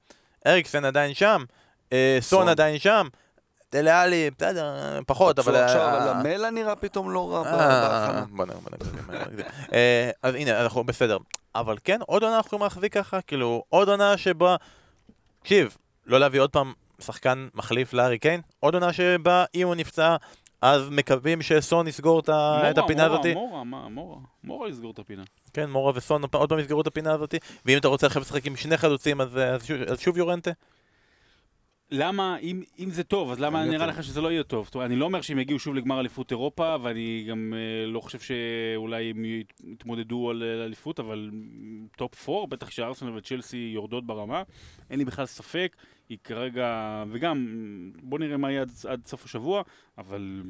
[0.47, 1.45] אריקסן עדיין שם,
[1.93, 2.49] אה, סון.
[2.49, 3.07] עדיין שם,
[3.73, 5.57] דלה עלי, בסדר, פחות, אבל...
[5.57, 8.25] עכשיו, אה, נראה פתאום לא רע אה.
[8.31, 8.71] בוא נראה, בוא
[9.33, 9.47] נראה.
[9.73, 11.19] אה, אז הנה, אנחנו בסדר.
[11.55, 14.57] אבל כן, עוד עונה אנחנו יכולים להחזיק ככה, כאילו, עוד עונה שבה...
[15.41, 15.77] תקשיב,
[16.07, 20.17] לא להביא עוד פעם שחקן מחליף לארי קיין, עוד עונה שבה אם הוא נפצע,
[20.67, 22.33] אז מקווים שסון יסגור את ה-
[22.71, 23.35] את מורה, הפינה מורה, הזאתי.
[23.35, 25.23] מורה, מה, מורה, מורה יסגור את הפינה.
[25.53, 27.37] כן, מורה וסון עוד פעם יסגרו את הפינה הזאתי.
[27.67, 30.51] ואם אתה רוצה עכשיו לשחק עם שני חלוצים, אז אז שוב- אז שוב יורנטה.
[31.91, 33.87] למה, אם, אם זה טוב, אז למה אני נראה.
[33.87, 34.71] לך שזה לא יהיה טוב?
[34.75, 38.19] אומרת, אני לא אומר שהם יגיעו שוב לגמר אליפות אירופה, ואני גם אה, לא חושב
[38.21, 41.31] שאולי הם ית- יתמודדו על אה, אליפות, אבל
[41.97, 44.43] טופ 4, בטח שארסנל וצ'לסי יורדות ברמה,
[44.91, 45.77] אין לי בכלל ספק.
[46.09, 46.69] היא כרגע,
[47.11, 47.47] וגם,
[48.03, 49.63] בוא נראה מה יהיה עד, עד סוף השבוע,
[49.99, 50.43] אבל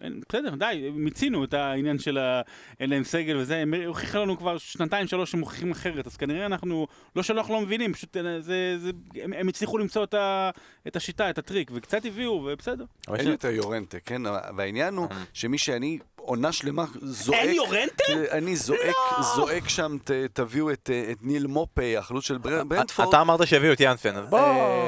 [0.00, 2.40] אין, בסדר, די, מיצינו את העניין של ה...
[2.80, 6.46] אין להם סגל וזה, הם הוכיחה לנו כבר שנתיים, שלוש שהם מוכיחים אחרת, אז כנראה
[6.46, 6.86] אנחנו,
[7.16, 8.90] לא שלא אנחנו לא מבינים, פשוט אה, זה, זה,
[9.22, 10.50] הם, הם הצליחו למצוא את, ה,
[10.86, 12.84] את השיטה, את הטריק, וקצת הביאו, ובסדר.
[13.08, 14.22] אבל אין יותר יורנטה, כן?
[14.56, 15.22] והעניין הוא אה.
[15.32, 17.38] שמי שאני עונה שלמה זועק...
[17.40, 18.04] אין יורנטה?
[18.30, 18.96] אני זועק,
[19.36, 23.08] זועק שם, ת- תביאו את אה, את ניל מופי, החלוץ של בר- ברנדפורד.
[23.08, 24.40] אתה אמרת שהביאו את יאנסן, אז בוא...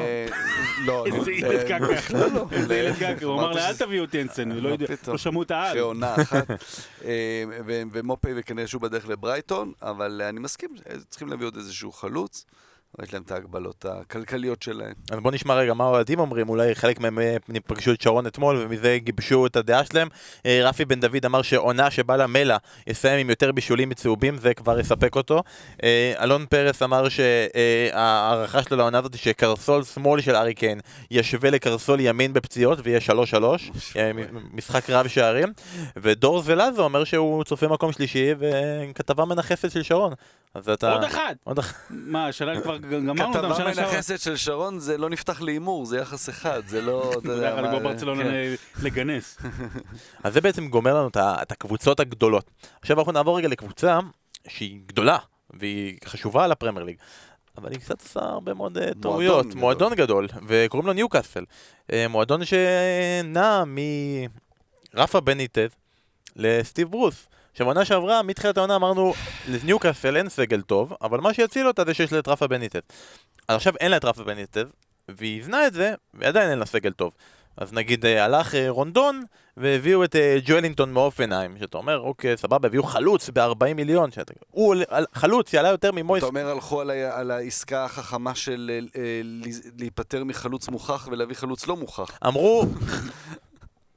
[0.02, 0.26] אה,
[0.86, 1.88] לא, איזה אני- ילד אה, קקה.
[1.94, 2.46] בכלל לא.
[2.52, 4.76] איזה ילד קקה, הוא אמר לה, אל תביאו את ינסן, לא.
[5.08, 5.68] לא שמעו את העל.
[5.68, 6.50] אחרי עונה אחת.
[7.04, 7.44] אה,
[7.92, 12.44] ומופי וכנראה שהוא בדרך לברייטון, אבל אה, אני מסכים, אה, צריכים להביא עוד איזשהו חלוץ.
[12.98, 14.92] אבל יש להם את ההגבלות הכלכליות שלהם.
[15.10, 18.56] אז בוא נשמע רגע מה האוהדים אומרים, אולי חלק מהם אה, פגשו את שרון אתמול
[18.56, 20.08] ומזה גיבשו את הדעה שלהם.
[20.46, 24.80] אה, רפי בן דוד אמר שעונה שבא למלה יסיים עם יותר בישולים מצהובים, זה כבר
[24.80, 25.42] יספק אותו.
[25.82, 31.50] אה, אלון פרס אמר שההערכה שלו לעונה הזאת היא שקרסול שמאל של ארי קיין ישווה
[31.50, 33.12] לקרסול ימין בפציעות ויהיה 3-3,
[33.96, 35.52] אה, מ- משחק רב שערים.
[35.96, 40.12] ודור זלאזו אומר שהוא צופה מקום שלישי וכתבה מנכסת של שרון.
[40.54, 40.92] אז אתה...
[40.92, 41.34] עוד אחד!
[41.44, 41.72] עוד אחד.
[41.90, 43.92] מה, השנה כבר גמרנו אותם, כתבה שנה שעברה.
[43.92, 47.62] מנכסת של שרון זה לא נפתח להימור, זה יחס אחד, זה לא, אתה יודע מה...
[47.62, 48.54] לגמור ברצלונה כן.
[48.82, 49.38] לגנס.
[50.24, 52.50] אז זה בעצם גומר לנו את הקבוצות הגדולות.
[52.80, 53.98] עכשיו אנחנו נעבור רגע לקבוצה
[54.48, 55.18] שהיא גדולה,
[55.50, 56.96] והיא חשובה על הפרמייר ליג.
[57.58, 59.46] אבל היא קצת עושה הרבה מאוד אה, טעויות.
[59.46, 59.60] גדול.
[59.60, 61.44] מועדון גדול, וקוראים לו ניוקאסל.
[61.92, 63.64] אה, מועדון שנע
[64.94, 65.70] מרפה בניטז
[66.36, 67.28] לסטיב ברוס.
[67.52, 69.14] עכשיו, העונה שעברה, מתחילת העונה אמרנו,
[69.48, 72.80] לניוקאסל אין סגל טוב, אבל מה שיציל אותה זה שיש לה את רפה בניטז.
[73.48, 74.64] אז עכשיו אין לה את רפה בניטז,
[75.08, 77.12] והיא איזנה את זה, ועדיין אין לה סגל טוב.
[77.56, 79.22] אז נגיד אה, הלך אה, רונדון
[79.56, 84.74] והביאו את אה, ג'ואלינגטון מאופנהיים, שאתה אומר, אוקיי, סבבה, הביאו חלוץ ב-40 מיליון, שאתה, הוא
[85.14, 86.22] חלוץ יעלה יותר ממויס.
[86.22, 88.80] אתה אומר הלכו על, ה- על העסקה החכמה של
[89.78, 92.18] להיפטר מחלוץ מוכח ולהביא חלוץ לא מוכח.
[92.26, 92.66] אמרו,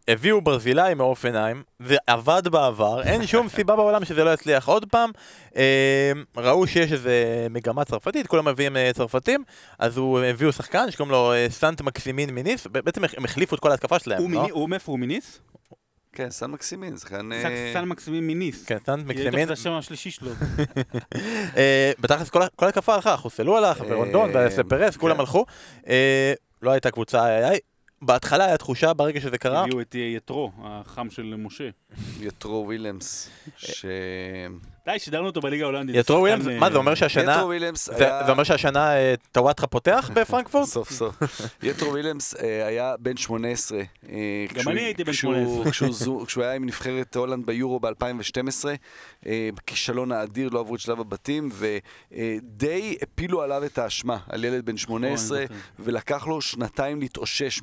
[0.08, 5.12] הביאו ברזילאי מאופנהיים, זה עבד בעבר, אין שום סיבה בעולם שזה לא יצליח עוד פעם.
[5.56, 7.14] אה, ראו שיש איזה
[7.50, 9.44] מגמה צרפתית, כולם מביאים אה, צרפתים,
[9.80, 13.72] אז הוא הביאו שחקן שקוראים לו אה, סנט מקסימין מיניס, בעצם הם החליפו את כל
[13.72, 14.40] ההתקפה שלהם, הוא לא?
[14.42, 15.40] מיני- הוא מאיפה הוא מניס?
[16.14, 17.30] כן, סן מקסימין, שחקן...
[17.42, 18.66] סן- אה, סן מקסימים מניס.
[18.66, 19.48] כן, כי מקסימין.
[19.48, 20.32] זה השם השלישי שלו.
[21.58, 25.20] אה, בתכלס כל התקפה הלכה, חוסלו הלך, אה, ורונדון ופרס, כולם כן.
[25.20, 25.46] הלכו.
[25.88, 27.50] אה, לא הייתה קבוצה, היה-
[28.02, 31.70] בהתחלה היה תחושה ברגע שזה קרה, הביאו את יתרו, החם של משה.
[32.20, 33.86] יתרו וילמס, ש...
[34.86, 35.96] די, שידרנו אותו בליגה ההולנדית.
[35.96, 38.22] יתרו שחקן, וילמס, אה, מה זה אומר שהשנה, יתרו וילמס היה...
[38.26, 40.68] זה אומר שהשנה אה, טוואטחה פותח בפרנקפורט?
[40.68, 41.16] סוף סוף.
[41.64, 43.78] יתרו וויליאמס אה, היה בן 18.
[43.80, 43.86] אה,
[44.56, 45.34] כשהוא- אני הייתי בן כשהוא-
[45.74, 46.26] 18.
[46.28, 48.66] כשהוא היה עם נבחרת הולנד ביורו ב-2012,
[49.56, 51.50] בכישלון האדיר, לא עברו את שלב הבתים,
[52.12, 57.60] ודי הפילו עליו את האשמה, על ילד בן 18, נכון, ולקח לו שנתיים להתאושש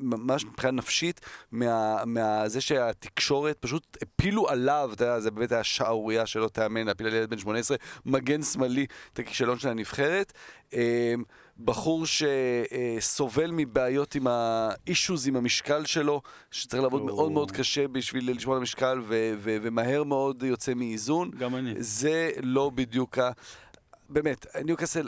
[0.00, 1.20] ממש מבחינה נפשית,
[1.52, 6.86] מה- מה- זה שהתקשורת פשוט הפילו עליו, אתה יודע, זה באמת היה שערורייה שלא תיאמן,
[6.86, 10.32] להפיל על ילד בן 18, מגן שמאלי, את הכישלון של הנבחרת.
[10.74, 11.14] אה,
[11.58, 17.06] בחור שסובל מבעיות עם האישוז עם המשקל שלו, שצריך לעבוד או.
[17.06, 21.30] מאוד מאוד קשה בשביל לשמור על המשקל, ו- ו- ומהר מאוד יוצא מאיזון.
[21.38, 21.74] גם אני.
[21.78, 23.30] זה לא בדיוק ה...
[24.12, 25.06] באמת, ניוקאסל,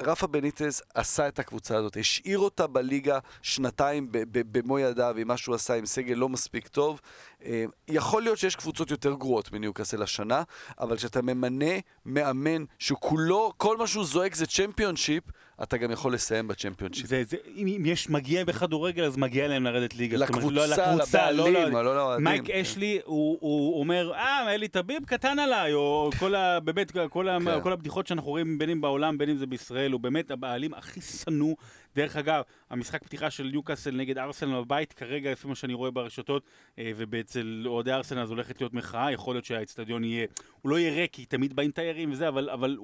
[0.00, 5.54] רפה בניטז עשה את הקבוצה הזאת, השאיר אותה בליגה שנתיים במו ידיו עם מה שהוא
[5.54, 7.00] עשה עם סגל לא מספיק טוב.
[7.46, 10.42] אה, יכול להיות שיש קבוצות יותר גרועות מניוקאסל השנה,
[10.80, 11.70] אבל כשאתה ממנה
[12.06, 15.24] מאמן שכולו, כל מה שהוא זועק זה צ'מפיונשיפ,
[15.62, 17.06] אתה גם יכול לסיים בצ'מפיונשיפ.
[17.06, 20.18] זה, זה, אם, אם יש מגיע בכדורגל, אז מגיע להם לרדת ליגה.
[20.18, 22.24] זאת אומרת, לקבוצה, לא, לקבוצה, לא, לבעלים, לא, לא לאוהדים.
[22.24, 22.52] מייק כן.
[22.52, 26.60] אשלי, הוא, הוא אומר, אה, אלי טביב קטן עליי, או כל ה...
[26.60, 27.60] באמת, כל, ה, כן.
[27.60, 31.00] כל הבדיחות שאנחנו רואים, בין אם בעולם, בין אם זה בישראל, הוא באמת הבעלים הכי
[31.00, 31.54] שנוא.
[31.96, 36.42] דרך אגב, המשחק פתיחה של ניוקאסל נגד ארסנל בבית, כרגע, לפי מה שאני רואה ברשתות,
[36.78, 40.26] אה, ואצל אוהדי ארסנל אז הולכת להיות מחאה, יכול להיות שהאצטדיון יהיה,
[40.62, 42.76] הוא לא יהיה ריק, כי תמיד באים תיירים וזה, אבל, אבל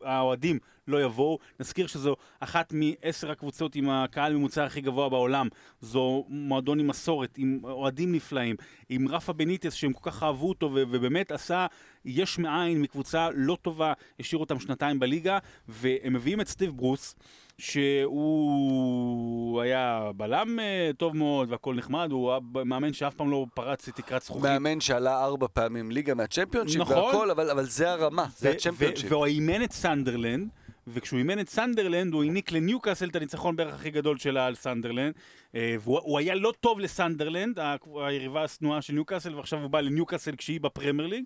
[0.00, 1.38] האוהדים לא יבואו.
[1.60, 5.48] נזכיר שזו אחת מעשר הקבוצות עם הקהל ממוצע הכי גבוה בעולם.
[5.80, 8.56] זו מועדון עם מסורת, עם אוהדים נפלאים,
[8.88, 11.66] עם רפה בניטס שהם כל כך אהבו אותו, ובאמת עשה
[12.04, 15.38] יש מאין מקבוצה לא טובה, השאיר אותם שנתיים בליגה,
[15.68, 17.16] והם מביאים את סטיב ברוס.
[17.60, 23.88] שהוא היה בלם אה, טוב מאוד והכל נחמד, הוא היה מאמן שאף פעם לא פרץ
[23.88, 24.42] את תקרת זכוכית.
[24.42, 26.96] מאמן שעלה ארבע פעמים ליגה מהצ'מפיונשיפ נכון.
[26.96, 29.12] והכל, אבל, אבל זה הרמה, זה ו- הצ'מפיונשיפ.
[29.12, 30.48] והוא אימן את סנדרלנד,
[30.86, 35.14] וכשהוא אימן את סנדרלנד, הוא העניק לניוקאסל את הניצחון בערך הכי גדול שלה על סנדרלנד.
[35.54, 37.58] אה, והוא הוא היה לא טוב לסנדרלנד,
[37.94, 41.24] היריבה השנואה של ניוקאסל, ועכשיו הוא בא לניוקאסל כשהיא בפרמייר ליג.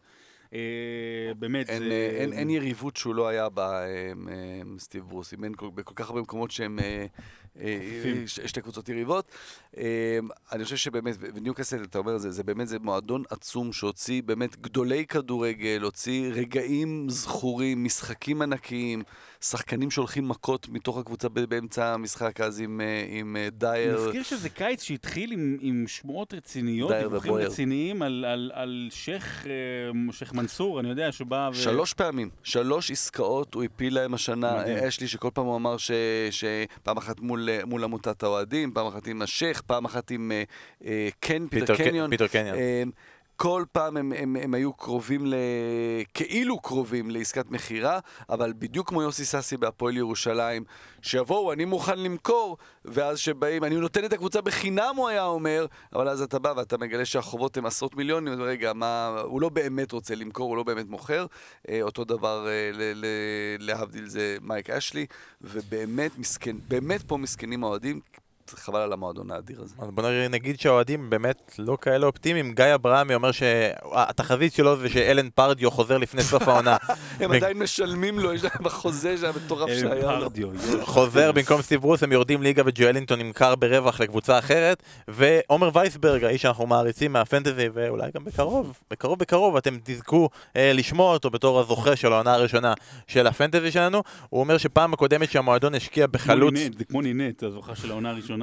[0.53, 0.59] אה,
[1.39, 1.91] באמת, אין, זה...
[1.91, 4.13] אה, אין, אין יריבות שהוא לא היה בה, אה,
[4.79, 5.33] סטיב ברוס.
[5.33, 6.79] אימן כל- בכל כך הרבה מקומות שהם...
[8.27, 9.33] שתי קבוצות יריבות.
[10.53, 15.07] אני חושב שבאמת, וניוקאסל, אתה אומר, זה, זה באמת, זה מועדון עצום שהוציא באמת גדולי
[15.07, 19.03] כדורגל, הוציא רגעים זכורים, משחקים ענקיים,
[19.41, 24.07] שחקנים שהולכים מכות מתוך הקבוצה באמצע המשחק, אז עם, עם דייר.
[24.07, 27.35] נזכיר שזה קיץ שהתחיל עם, עם שמועות רציניות, דיווחים.
[27.35, 29.47] רציניים על, על, על שייח'
[30.13, 31.55] שייח' מנסור, אני יודע, שבא ו...
[31.55, 34.57] שלוש פעמים, שלוש עסקאות הוא הפיל להם השנה.
[34.61, 34.79] מדהים.
[34.79, 35.91] אשלי, שכל פעם הוא אמר ש-
[36.31, 40.43] שפעם אחת מול, מול עמותת האוהדים, פעם אחת עם השייח, פעם אחת עם אה,
[40.87, 42.11] אה, קן, פיטר פיטר קניון.
[42.11, 42.57] פיטר קניון.
[42.57, 42.83] אה,
[43.37, 45.35] כל פעם הם, הם, הם היו קרובים, ל...
[46.15, 47.99] כאילו קרובים לעסקת מכירה,
[48.31, 50.65] אבל בדיוק כמו יוסי סאסי בהפועל ירושלים,
[51.03, 56.09] שיבואו, אני מוכן למכור, ואז שבאים, אני נותן את הקבוצה בחינם, הוא היה אומר, אבל
[56.09, 60.15] אז אתה בא ואתה מגלה שהחובות הם עשרות מיליונים, רגע, מה, הוא לא באמת רוצה
[60.15, 61.27] למכור, הוא לא באמת מוכר.
[61.69, 63.07] אה, אותו דבר, אה, ל, ל,
[63.59, 65.07] להבדיל, זה מייק אשלי,
[65.41, 68.01] ובאמת מסכן, באמת פה מסכנים האוהדים,
[68.51, 69.75] חבל על המועדון האדיר הזה.
[69.79, 72.53] אז בוא נגיד שהאוהדים באמת לא כאלה אופטימיים.
[72.53, 76.77] גיא אברהמי אומר שהתחזית שלו זה שאלן פרדיו חוזר לפני סוף העונה.
[77.21, 80.31] הם עדיין משלמים לו, יש להם בחוזה שהמטורף אה, שהיה לו.
[80.83, 86.43] חוזר במקום סטיב ברוס, הם יורדים ליגה וג'ואלינטון נמכר ברווח לקבוצה אחרת, ועומר וייסברג, האיש
[86.43, 91.97] שאנחנו מעריצים מהפנטזי, ואולי גם בקרוב, בקרוב בקרוב אתם תזכו אה, לשמוע אותו בתור הזוכה
[91.97, 92.75] של העונה הראשונה
[93.07, 97.91] של הפנטזי שלנו, הוא אומר שפעם הקודמת שהמועדון השקיע בחלוץ, זה כמו נינט, הזוכה של
[97.91, 98.34] העונה הראשונה.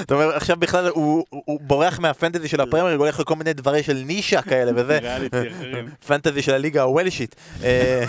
[0.00, 1.24] זאת אומרת עכשיו בכלל הוא,
[1.60, 4.98] בורח מהפנטזי של הפרמייר, הוא הולך לכל מיני דברי של נישה כאלה וזה.
[6.06, 7.36] פנטזי של הליגה הוולשית.
[7.62, 8.04] אה,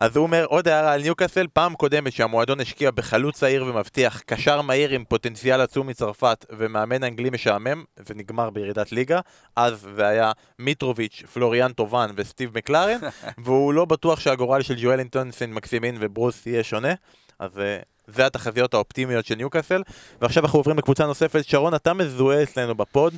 [0.00, 4.62] אז הוא אומר, עוד הערה על ניוקאסל, פעם קודמת שהמועדון השקיע בחלוץ צעיר ומבטיח, קשר
[4.62, 9.20] מהיר עם פוטנציאל עצום מצרפת ומאמן אנגלי משעמם, ונגמר בירידת ליגה,
[9.56, 12.98] אז זה היה מיטרוביץ', פלוריאן טובן וסטיב מקלרן,
[13.38, 16.94] והוא לא בטוח שהגורל של ג'ואלינטון, סנט מקסימין וברוס יהיה שונה,
[17.38, 19.82] אז אה, זה התחזיות האופטימיות של ניוקאסל.
[20.20, 23.14] ועכשיו אנחנו עוברים לקבוצה נוספת, שרון, אתה מזוהה אצלנו בפוד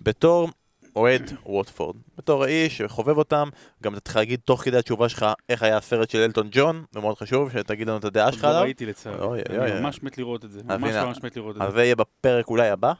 [0.00, 0.48] בתור
[0.96, 1.96] אוהד ווטפורד.
[2.18, 3.48] בתור האיש שחובב אותם,
[3.82, 7.00] גם אתה צריך להגיד תוך כדי התשובה שלך איך היה הסרט של אלטון ג'ון, זה
[7.00, 8.62] מאוד חשוב שתגיד לנו את הדעה עוד שלך לא עליו.
[8.62, 9.42] ראיתי לצערי.
[9.50, 9.80] אני.
[9.80, 10.60] ממש מת לראות את זה.
[10.64, 11.76] ממש ממש מת לראות את אז זה.
[11.76, 12.92] זה יהיה בפרק אולי הבא.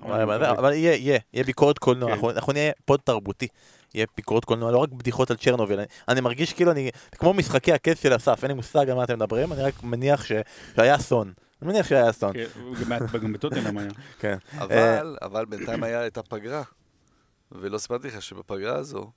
[0.50, 2.28] אבל יהיה, יהיה, יהיה ביקורת קולנוע, כן.
[2.28, 3.48] אנחנו נהיה פוד תרבותי.
[3.94, 5.78] יהיה ביקורת קולנוע, לא רק בדיחות על צ'רנוביל.
[5.78, 9.04] אני- אני מרגיש כאילו אני, כמו משחקי הכס של אסף, אין לי מושג על מה
[9.04, 10.32] אתם מדברים, אני רק מניח ש-
[10.76, 11.32] שהיה אסון.
[11.62, 12.32] אני מניח שהיה אסון.
[12.32, 12.44] כן,
[13.22, 13.88] גם- בטוטנאם היה.
[14.18, 14.36] כן.
[14.58, 16.62] אבל, אבל בינתיים היה את הפגרה,
[17.52, 19.10] ולא סיפרתי לך שבפגרה הזו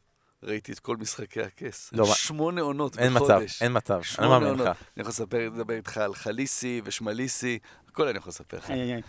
[0.46, 1.90] ראיתי את כל משחקי הכס.
[1.94, 3.32] לא, מה- שמונה עונות אין בחודש.
[3.56, 4.68] מצב, אין מצב, אני מאמין עונות.
[4.68, 4.78] לך.
[4.98, 8.70] אני יכול לספר, לדבר איתך על חליסי ושמליסי, הכל אני יכול לספר לך.
[8.72, 9.02] איי, איי, איי.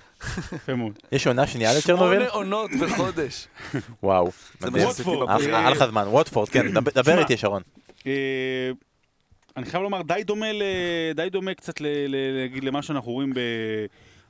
[0.53, 0.99] יפה מאוד.
[1.13, 2.19] יש עונה שנייה לצ'רנוביל?
[2.19, 3.47] שמונה עונות בחודש.
[4.03, 4.31] וואו.
[4.61, 4.75] מדהים.
[4.77, 5.59] היה לך- בפגרה.
[5.61, 7.63] היה לך זמן, ווטפורד, כן, דבר- איתי שרון.
[8.07, 8.71] אה,
[9.57, 10.23] אני חייב לומר, די
[11.31, 11.87] דומה, קצת ל...
[12.09, 12.17] ל...
[12.45, 13.39] נגיד למה שאנחנו רואים ב...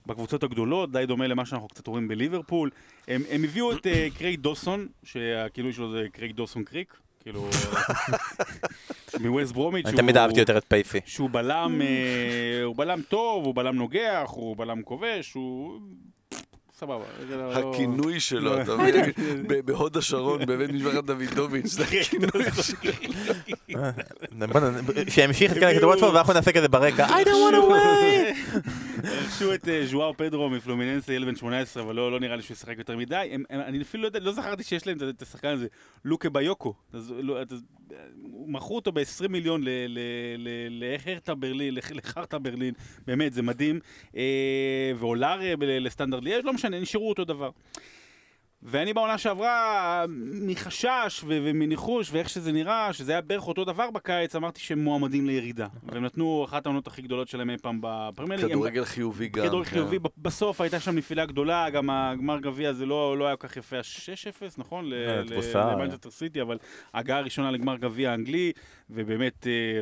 [0.07, 2.71] בקבוצות הגדולות, די דומה למה שאנחנו קצת רואים בליברפול.
[3.09, 7.49] הם, הם הביאו את אה, קרייג דוסון, שהכינוי שלו זה קרייג דוסון קריק, כאילו,
[9.21, 9.87] מווסט ברומיץ'.
[9.87, 10.99] אני תמיד שהוא- אהבתי יותר את פייסי.
[11.07, 15.81] שהוא בלם, אה, הוא בלם טוב, הוא בלם נוגח, הוא בלם כובש, הוא
[16.77, 17.05] סבבה.
[17.31, 19.05] לא- הכינוי שלו, אתה מבין?
[19.49, 22.93] ב- בהוד השרון, בבית משפחת דוידוביץ', זה כן, הכינוי שלו.
[25.09, 27.07] שימשיך את כאלה וואטפורד ואנחנו נעשה כזה ברקע.
[27.07, 28.69] I don't want to wait!
[29.05, 32.55] רכשו את אה, ז'ואר פדרו מפלומיננסה, ילד בן 18, אבל לא לא נראה לי שהוא
[32.55, 33.31] ישחק יותר מדי.
[33.51, 35.67] אני אפילו לא לא זכרתי שיש להם את השחקן הזה,
[36.05, 36.75] לוקה ביוקו.
[38.47, 39.63] מכרו אותו ב-20 מיליון
[40.71, 42.75] לחרטה ברלין, לח- לחרטה ברלין,
[43.07, 43.81] באמת, זה מדהים.
[44.17, 47.51] אה, ואולר ב- לסטנדרט ליאז', לא משנה, נשארו אותו דבר.
[48.63, 50.05] ואני בעונה שעברה,
[50.43, 55.27] מחשש ו- ומניחוש ואיך שזה נראה, שזה היה בערך אותו דבר בקיץ, אמרתי שהם מועמדים
[55.27, 55.67] לירידה.
[55.83, 58.45] והם נתנו אחת העונות הכי גדולות שלהם אי פעם בפרמייר ליג.
[58.45, 59.47] הם- כדורגל חיובי גם.
[59.47, 59.71] כדורגל כן.
[59.71, 63.57] חיובי, בסוף הייתה שם נפילה גדולה, גם הגמר גביע הזה לא, לא היה כל כך
[63.57, 64.93] יפה, 6-0, נכון?
[64.93, 65.73] אה, ל- תבוסה.
[65.73, 66.59] למנצ'סטר סיטי, אבל
[66.95, 68.53] הגעה הראשונה לגמר גביע האנגלי,
[68.91, 69.81] ובאמת, אה,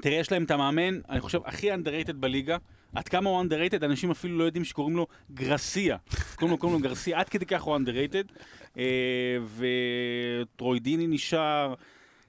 [0.00, 2.56] תראה, יש להם את המאמן, אני חושב, הכי underrated בליגה.
[2.94, 5.96] עד כמה הוא underrated, אנשים אפילו לא יודעים שקוראים לו גרסיה.
[6.34, 8.32] קוראים לו, קוראים לו גרסיה, עד כדי כך הוא underrated.
[8.78, 11.74] אה, וטרוידיני נשאר.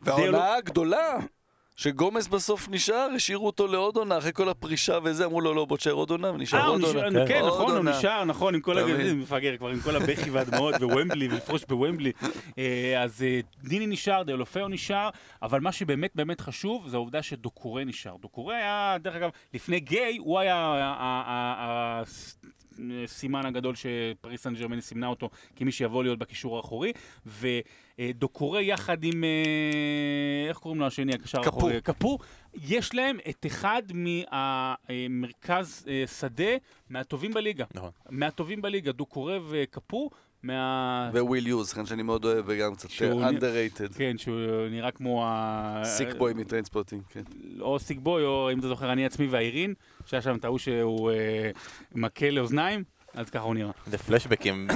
[0.02, 1.18] והעונה הגדולה,
[1.76, 5.78] שגומס בסוף נשאר, השאירו אותו לעוד עונה, אחרי כל הפרישה וזה, אמרו לו, לא, בוא
[5.78, 7.28] תשאר עוד עונה, ונשאר אה, עוד עונה.
[7.28, 7.86] כן, עוד נכון, הוא.
[7.86, 8.78] נשאר, נכון, עם כל?
[8.78, 12.12] הגרזים, מפגר כבר, עם כל הבכי והדמעות בוומבלי, ולפרוש בוומבלי.
[12.58, 15.10] אה, אז אה, דיני נשאר, דאלופאו נשאר,
[15.42, 18.16] אבל מה שבאמת באמת חשוב, זה העובדה שדוקורי נשאר.
[18.22, 22.02] דוקורי היה, דרך אגב, לפני גיי, הוא היה
[23.04, 26.92] הסימן הגדול שפריס סן ג'רמן סימנה אותו כמי שיבוא להיות בקישור האחורי,
[27.26, 31.40] ודוקורי יחד עם, אה, איך קוראים לו השני, הקשר.
[31.40, 31.82] האחורי?
[31.82, 32.18] קפו.
[32.54, 33.84] יש להם את אחד
[34.90, 36.56] מהמרכז אה, שדה
[36.90, 37.66] מהטובים בליגה.
[37.74, 37.90] נכון.
[38.10, 40.10] מהטובים בליגה, דוקורי וקפו,
[40.44, 41.10] מה...
[41.14, 43.94] וויל יוז, שחקן שאני מאוד אוהב, וגם קצת נ- underrated.
[43.98, 44.40] כן, שהוא
[44.72, 45.82] נראה כמו ה...
[45.86, 47.24] סיק בוי מטריינספוטינג, כן.
[47.60, 49.74] או סיק בוי, או אם אתה זוכר, אני עצמי ואיירין,
[50.06, 51.52] שהיה שם את ההוא שהוא אה,
[51.96, 52.84] מכה לאוזניים,
[53.14, 53.72] אז ככה הוא נראה.
[53.86, 54.68] זה פלשבקים.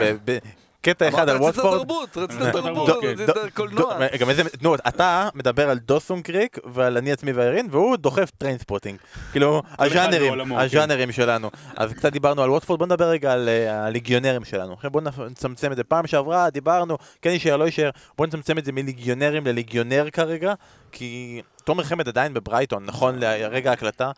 [0.82, 1.78] קטע אחד על רצית ווטפורד.
[1.78, 4.08] תרבות, רצית תרבות, רצית קולנוע.
[4.20, 9.00] גם איזה, נו, אתה מדבר על דוסון קריק ועל אני עצמי ואיירין, והוא דוחף טריינספוטינג.
[9.32, 10.52] כאילו, הז'אנרים, כן.
[10.52, 11.50] הז'אנרים שלנו.
[11.76, 14.74] אז קצת דיברנו על ווטפורד, בוא נדבר רגע על אה, הליגיונרים שלנו.
[14.74, 15.84] עכשיו בוא נצמצם את זה.
[15.84, 20.54] פעם שעברה דיברנו, כן יישאר, לא יישאר, בוא נצמצם את זה מליגיונרים לליגיונר כרגע,
[20.92, 24.12] כי תומר חמד עדיין בברייטון, נכון לרגע ההקלטה.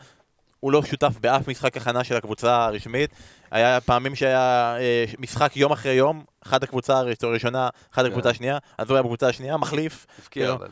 [0.60, 3.10] הוא לא שותף באף משחק הכנה של הקבוצה הרשמית.
[3.52, 8.58] היה פעמים שהיה אה, משחק יום אחרי יום, אחד הקבוצה הראש- הראשונה, אחד הקבוצה השנייה,
[8.78, 10.06] אז הוא היה בקבוצה השנייה, מחליף.
[10.20, 10.54] הפקיע לא.
[10.54, 10.68] אבל.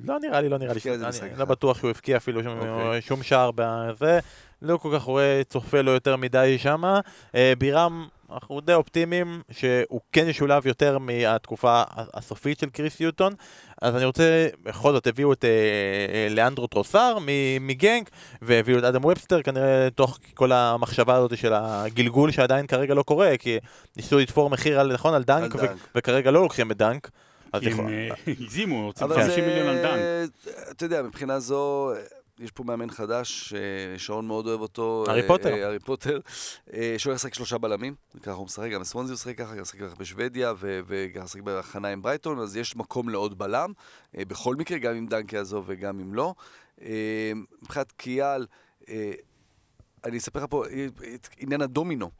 [0.00, 0.80] לא נראה לי, לא נראה לי,
[1.22, 1.44] אני לא.
[1.44, 3.00] בטוח שהוא הבקיע אפילו שום, אוקיי.
[3.02, 4.18] שום שער בזה,
[4.62, 7.00] לא כל כך רואה, צופה לו יותר מדי שמה.
[7.34, 11.82] אה, בירם, אנחנו די אופטימיים שהוא כן ישולב יותר מהתקופה
[12.14, 13.32] הסופית של קריס יוטון,
[13.82, 18.10] אז אני רוצה, בכל זאת הביאו את אה, אה, לאנדרו טרוסר מ- מגנק,
[18.42, 23.36] והביאו את אדם ובסטר כנראה תוך כל המחשבה הזאת של הגלגול שעדיין כרגע לא קורה,
[23.38, 23.58] כי
[23.96, 25.78] ניסו לתפור מחיר על, נכון, על דנק, על ו- דנק.
[25.94, 27.10] וכרגע לא לוקחים את דנק.
[27.52, 29.76] אז הם אה, הגזימו, רוצים אבל 50 מיליון על.
[29.76, 30.24] זה,
[30.70, 31.92] אתה יודע, מבחינה זו,
[32.38, 33.54] יש פה מאמן חדש,
[33.96, 35.04] ששרון מאוד אוהב אותו.
[35.08, 35.54] הארי אה, פוטר.
[35.54, 36.20] אה, הארי פוטר,
[36.72, 39.80] אה, שהוא לשחק שלושה בלמים, ככה הוא משחק, גם בסוונזי הוא משחק ככה, גם משחק
[39.80, 43.72] ככה בשוודיה, וגם משחק בהכנה עם ברייטון, אז יש מקום לעוד בלם,
[44.18, 46.34] אה, בכל מקרה, גם אם דנקי יעזוב וגם אם לא.
[46.82, 47.32] אה,
[47.62, 48.46] מבחינת קיאל,
[48.88, 49.12] אה,
[50.04, 52.10] אני אספר לך פה אה, את עניין הדומינו.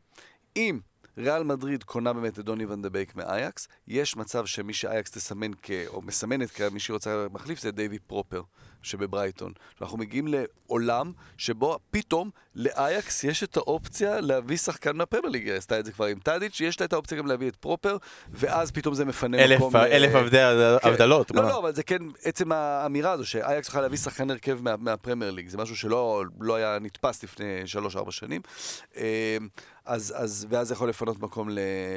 [0.57, 0.81] אם
[1.19, 5.51] ריאל מדריד קונה באמת את דוני ון דה בייק מאייקס, יש מצב שמי שאייקס תסמן
[5.63, 5.71] כ...
[5.87, 8.43] או מסמנת כמי שהיא רוצה מחליף זה דייבי פרופר
[8.85, 9.53] שבברייטון.
[9.83, 15.49] אנחנו מגיעים לעולם שבו פתאום לאייקס יש את האופציה להביא שחקן מהפרמייר ליג.
[15.49, 17.97] היא עשתה את זה כבר עם טאדיץ', יש לה את האופציה גם להביא את פרופר,
[18.31, 19.77] ואז פתאום זה מפנה אלף, מקום...
[19.77, 20.89] ל- אלף הבדל- כן.
[20.89, 21.31] הבדלות.
[21.31, 21.49] לא, מה?
[21.49, 25.49] לא, אבל זה כן, עצם האמירה הזו שאייקס צריכה להביא שחקן הרכב מה, מהפרמייר ליג,
[25.49, 27.63] זה משהו שלא לא היה נתפס לפני
[28.07, 28.41] 3-4 שנים.
[28.97, 29.37] אה,
[29.85, 31.49] אז, אז, ואז זה יכול לפנות מקום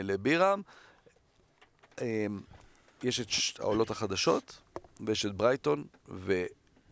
[0.03, 0.61] לבירם.
[2.01, 2.25] אה,
[3.03, 3.19] יש
[3.55, 4.57] את העולות החדשות,
[5.05, 5.83] ויש את ברייטון,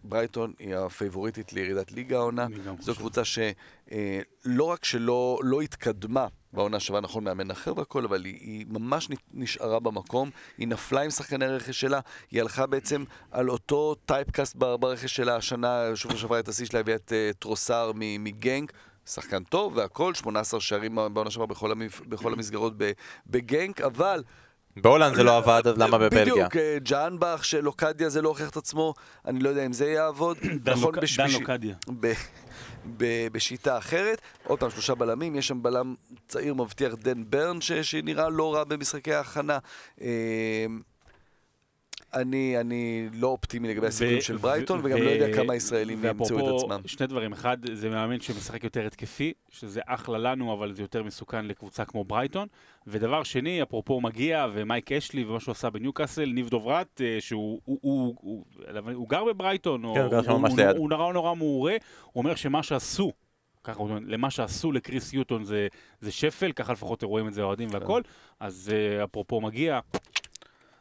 [0.05, 2.47] וברייטון היא הפייבוריטית לירידת ליגה העונה.
[2.63, 2.93] זו חושב.
[2.93, 8.65] קבוצה שלא רק שלא לא התקדמה בעונה שעברה, נכון, מאמן אחר והכל, אבל היא, היא
[8.69, 11.99] ממש נשארה במקום, היא נפלה עם שחקני הרכש שלה,
[12.31, 16.95] היא הלכה בעצם על אותו typecast ברכש שלה השנה, שבוע שעברה את השיא שלה הביאה
[16.95, 18.71] את אה, טרוסר מגנק.
[19.05, 22.01] שחקן טוב והכל, 18 שערים בעונה שעברה בכל, המפ...
[22.01, 22.73] בכל המסגרות.
[23.27, 24.23] בגנק, אבל
[24.77, 26.33] בהולנד זה לא עבד, אז למה בבלגיה?
[26.33, 28.93] בדיוק, אה, ג'הנבחש, לוקדיה זה לא הוכיח את עצמו,
[29.25, 30.37] אני לא יודע אם זה יעבוד.
[30.63, 31.75] דן נכון, דן לוקדיה.
[33.31, 34.21] בשיטה אחרת.
[34.43, 35.95] עוד פעם, שלושה בלמים, יש שם בלם
[36.27, 39.57] צעיר מבטיח דן ברן, שנראה לא רע במשחקי ההכנה.
[42.15, 46.43] אני, אני לא אופטימי לגבי הסיכויים של ברייטון, וגם לא יודע כמה ישראלים ימצאו את
[46.43, 46.81] ואפרופו, עצמם.
[46.85, 51.45] שני דברים, אחד, זה מאמן שמשחק יותר התקפי, שזה אחלה לנו, אבל זה יותר מסוכן
[51.45, 52.47] לקבוצה כמו ברייטון.
[52.87, 57.79] ודבר שני, אפרופו מגיע, ומייק אשלי, ומה שהוא עשה בניוקאסל, ניב דוברת, אה, שהוא הוא,
[57.81, 58.45] הוא, הוא,
[58.81, 60.75] הוא, הוא גר בברייטון, כן, הוא ממש הוא, ליד.
[60.75, 63.11] הוא נורא נורא מעורה, הוא אומר שמה שעשו,
[63.63, 65.67] ככה הוא אומר, למה שעשו לקריס יוטון זה,
[66.01, 67.75] זה שפל, ככה לפחות רואים את זה האוהדים כן.
[67.75, 68.01] והכל,
[68.39, 69.79] אז אה, אפרופו מגיע,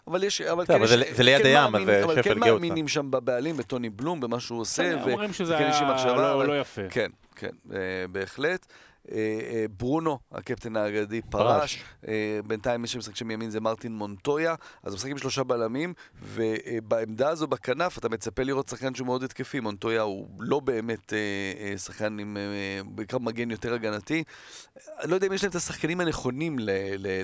[0.09, 2.63] אבל יש, אבל כן, אבל זה- ליד כן הים, אז שפל כן הגיע אותך.
[2.63, 5.83] מאמינים שם בבעלים, בטוני בלום, במה שהוא עושה, אומרים שזה היה
[6.17, 6.83] לא, לא יפה.
[6.91, 7.79] כן, כן, אה,
[8.13, 8.67] בהחלט.
[9.13, 9.17] אה,
[9.53, 11.85] אה, ברונו, הקפטן האגדי, פרש.
[12.47, 14.55] בינתיים מי שמשחק שם מימין זה מרטין מונטויה.
[14.83, 19.23] אז הוא משחק עם שלושה בלמים, ובעמדה הזו בכנף אתה מצפה לראות שחקן שהוא מאוד
[19.23, 19.61] התקפי.
[19.61, 21.13] מונטויה הוא לא באמת
[21.77, 22.37] שחקן עם
[22.87, 24.25] בעיקר מגן יותר הגנתי.
[25.01, 26.57] אני לא יודע אם יש להם את השחקנים הנכונים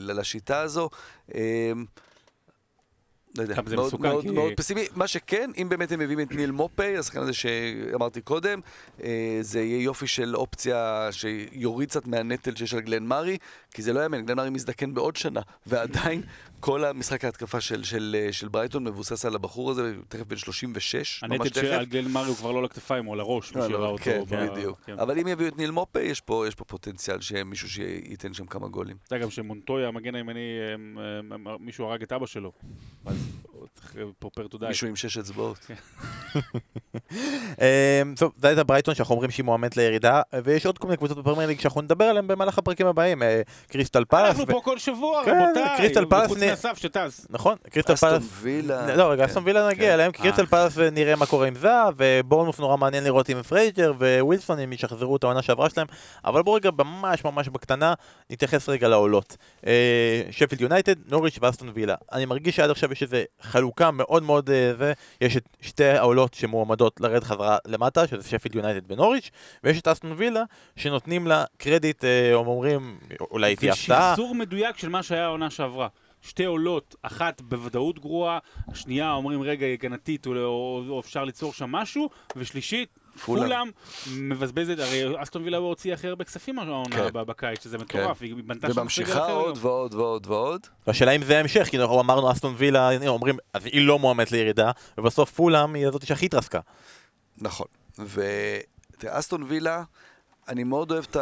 [0.01, 0.91] לשיטה הזו.
[3.39, 4.87] לא יודע, מאוד, מסוכן, מאוד, כי- מאוד פסימי.
[4.97, 8.61] מה שכן, אם באמת הם מביאים את ניל מופי, השחקן הזה שאמרתי קודם,
[9.03, 9.09] אה,
[9.41, 13.39] זה יהיה יופי של אופציה שיוריד קצת מהנטל שיש על גלן מארי,
[13.75, 16.23] כי זה לא יאמן, גלן מארי מזדקן בעוד שנה, ועדיין
[16.61, 21.33] כל המשחק ההתקפה של, של, של ברייטון מבוסס על הבחור הזה, תכף בן 36, ממש
[21.33, 21.61] הנטל תכף.
[21.61, 23.87] שעל גל מרי הוא כבר לא על הכתפיים, הוא על הראש, מי לא, שראה לא,
[23.87, 24.05] אותו.
[24.05, 24.81] כן, ב- בדיוק.
[24.87, 24.99] כן.
[24.99, 28.69] אבל אם יביאו את ניל מופה, יש פה, יש פה פוטנציאל שמישהו שייתן שם כמה
[28.69, 28.97] גולים.
[29.07, 30.41] אתה יודע גם שמונטויה, המגן הימני,
[31.61, 32.53] מישהו הרג את אבא שלו.
[33.07, 33.17] אז
[33.53, 34.69] הוא צריך פרופר תודה.
[34.69, 35.59] מישהו עם שש אצבעות.
[37.11, 41.19] אמ, טוב, זה הייתה ברייטון שאנחנו אומרים שהיא מועמדת לירידה, ויש עוד כל מיני קבוצות
[41.19, 43.23] בפרמייר ליג שאנחנו נדבר עליהן במהלך הפרקים הבאים.
[43.23, 45.77] אה, קריסטל פלאס, אנחנו פה כל שבוע, כן, רבותיי.
[45.77, 47.27] קריסטל פלאס חוץ נ- מאסף שטס.
[47.31, 48.97] נכון, קריסטל אסטון פלאס, וילה.
[48.97, 49.29] לא רגע, כן.
[49.29, 49.95] אסטון וילה נגיע כן.
[49.95, 50.47] אליהם, כי קריסטל אה.
[50.47, 55.17] פלאס נראה מה קורה עם זהב, ובורנמות' נורא מעניין לראות עם פרייזר ווילסון אם ישחזרו
[55.17, 55.87] את העונה שעברה שלהם,
[56.25, 57.95] אבל בואו רגע ממש ממש בקטנה
[58.31, 59.37] נתייחס רגע לעולות.
[59.67, 59.73] אה,
[60.31, 61.95] שפילד יונייטד, נוריץ' ואסטון וילה.
[62.13, 66.35] אני מרגיש שעד עכשיו יש איזו חלוקה מאוד מאוד אה, זה, יש את שתי העולות
[66.35, 69.31] שמועמדות לרדת חזרה למטה, שזה שפילד יונייטד ונוריץ',
[69.65, 70.43] ויש את אסטון וילה
[70.77, 72.99] שנותנים לה קרדיט, אה, אומרים,
[73.31, 74.09] אולי תהיה הפתעה.
[74.13, 75.89] ושחזור מדויק של מה שהיה העונה שעברה.
[76.23, 81.73] שתי עולות, אחת בוודאות גרועה, השנייה אומרים רגע הגנתית או, או, או אפשר ליצור שם
[81.73, 82.89] משהו, ושלישית,
[83.25, 83.71] פולאם.
[84.17, 87.13] מבזבזת, הרי אסטון וילה הוציא הכי הרבה כספים העונה כן.
[87.13, 89.65] בקיץ, שזה מטורף, היא בנתה שם וממשיכה אחר עוד גם.
[89.65, 90.67] ועוד ועוד ועוד.
[90.87, 94.71] והשאלה אם זה ההמשך, כי אנחנו אמרנו אסטון וילה, אומרים, אז היא לא מועמדת לירידה,
[94.99, 96.61] ובסוף פולאם היא הזאת שהכי התרסקה.
[97.39, 97.67] נכון.
[97.99, 99.83] ותראה, אסטון וילה,
[100.49, 101.17] אני מאוד אוהב את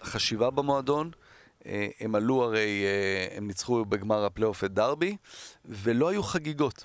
[0.00, 1.10] החשיבה במועדון.
[2.00, 5.16] הם עלו הרי, אה, הם ניצחו בגמר הפלייאוף את דרבי,
[5.64, 6.84] ולא היו חגיגות.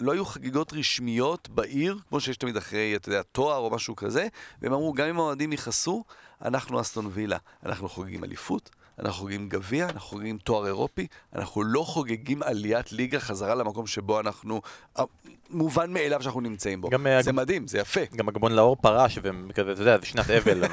[0.00, 4.26] לא היו חגיגות רשמיות בעיר, כמו שיש תמיד אחרי, אתה יודע, תואר או משהו כזה,
[4.62, 6.04] והם אמרו, גם אם האוהדים יכעסו,
[6.44, 7.36] אנחנו אסטון וילה.
[7.66, 13.20] אנחנו חוגגים אליפות, אנחנו חוגגים גביע, אנחנו חוגגים תואר אירופי, אנחנו לא חוגגים עליית ליגה
[13.20, 14.62] חזרה למקום שבו אנחנו,
[14.98, 15.04] אה,
[15.50, 16.88] מובן מאליו שאנחנו נמצאים בו.
[17.06, 18.00] אה, זה גם- מדהים, זה יפה.
[18.16, 20.64] גם הגבון לאור פרש, וכזה, אתה יודע, זה שנת אבל.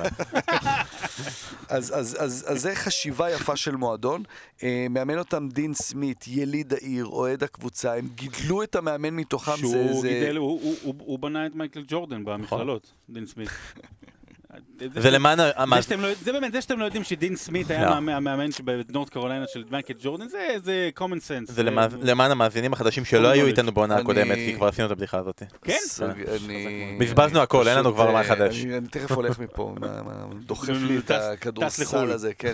[1.70, 4.24] אז, אז, אז, אז זה חשיבה יפה של מועדון.
[4.64, 9.58] אה, מאמן אותם דין סמית, יליד העיר, אוהד הקבוצה, הם גידלו את המאמן מתוכם.
[9.58, 10.08] שהוא זה, זה...
[10.10, 13.50] גידל, הוא- הוא- הוא הוא בנה את מייקל ג'ורדן במכללות, דין סמית.
[14.96, 17.72] זה למען ה- זה, המאז- שאתם לא, זה באמת, זה שאתם לא יודעים שדין סמית
[17.72, 17.96] היה לא.
[17.96, 18.50] המאמן-
[18.88, 20.28] בנורת קרוליינה של מייקל ג'ורדן,
[20.64, 21.52] זה, common sense.
[21.52, 21.64] זה
[22.04, 23.46] למען המאזינים החדשים שלא היו.
[23.46, 25.44] איתנו בעונה הקודמת, כי כבר עשינו את הבדיחה הזאת.
[25.62, 25.78] כן?
[26.46, 26.98] אני...
[27.00, 28.66] בזבזנו הכל, אין לנו כבר מה אה, לחדש.
[28.66, 29.76] אני, תכף הולך מפה,
[30.46, 32.12] דוחף לי את הכדורסל לחו"ל.
[32.12, 32.54] הזה, כן.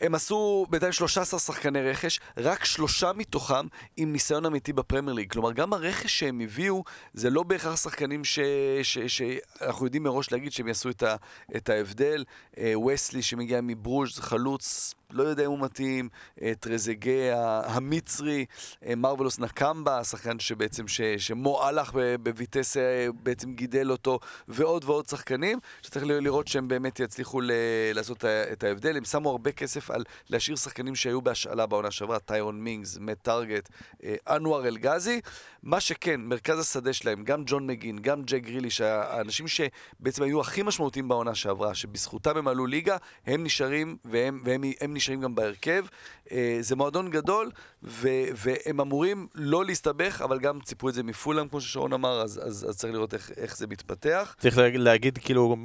[0.00, 3.66] הם, עשו בינתיים 13 שחקני רכש, רק שלושה מתוכם
[3.96, 5.32] עם ניסיון אמיתי בפרמייר ליג.
[5.32, 10.83] כלומר, גם הרכש שהם הביאו, זה לא בהכרח שחקנים שאנחנו יודעים מראש להגיד שהם יעשו
[10.90, 11.16] את, ה-
[11.56, 12.24] את ההבדל.
[12.58, 14.94] אה, וסלי שמגיע מברוז' זה חלוץ.
[15.10, 16.08] לא יודע אם הוא מתאים,
[16.42, 18.44] אה, טרזגה המצרי,
[18.86, 22.82] אה, מרבלוס נקמבה, השחקן שבעצם, ש- שמו אהלך ב- בויטס אה,
[23.22, 24.18] בעצם גידל אותו,
[24.48, 27.50] ועוד ועוד שחקנים, שצריך לראות שהם באמת יצליחו ל-
[27.94, 28.96] לעשות את ההבדל.
[28.96, 33.68] הם שמו הרבה כסף על להשאיר שחקנים שהיו בהשאלה בעונה שעברה, טיירון מינגס, מאט טארגט,
[34.04, 35.20] אה, אנואר אלגזי.
[35.62, 40.62] מה שכן, מרכז השדה שלהם, גם ג'ון מגין, גם ג'ק גריליש, האנשים שבעצם היו הכי
[40.64, 42.96] משמעותיים בעונה שעברה, שבזכותם הם עלו ליגה,
[43.26, 45.84] הם נשארים, והם, והם הם נשארים גם בהרכב.
[46.32, 47.50] אה, זה מועדון גדול,
[47.82, 52.40] ו, והם אמורים לא להסתבך, אבל גם ציפו את זה מפולאם, כמו ששרון אמר, אז,
[52.44, 54.36] אז, אז צריך לראות איך, איך זה מתפתח.
[54.38, 55.56] צריך להגיד כאילו,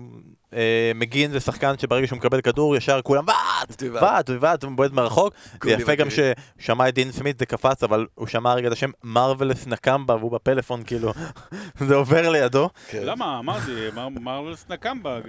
[0.54, 3.26] אה, מגין זה שחקן שברגע שהוא מקבל כדור, ישר כולם,
[3.80, 5.34] ואה, ועט, ועט, ועט, הוא בועט מרחוק.
[5.64, 8.92] זה יפה גם ששמע את דין סמית זה קפץ, אבל הוא שמע רגע את השם
[9.04, 11.14] מרווילס נקמבה, והוא בפלאפון, כאילו,
[11.88, 12.70] זה עובר לידו.
[12.90, 13.02] כן.
[13.04, 13.40] למה?
[13.40, 13.72] אמרתי,
[14.22, 15.20] מרווילס נקמבה,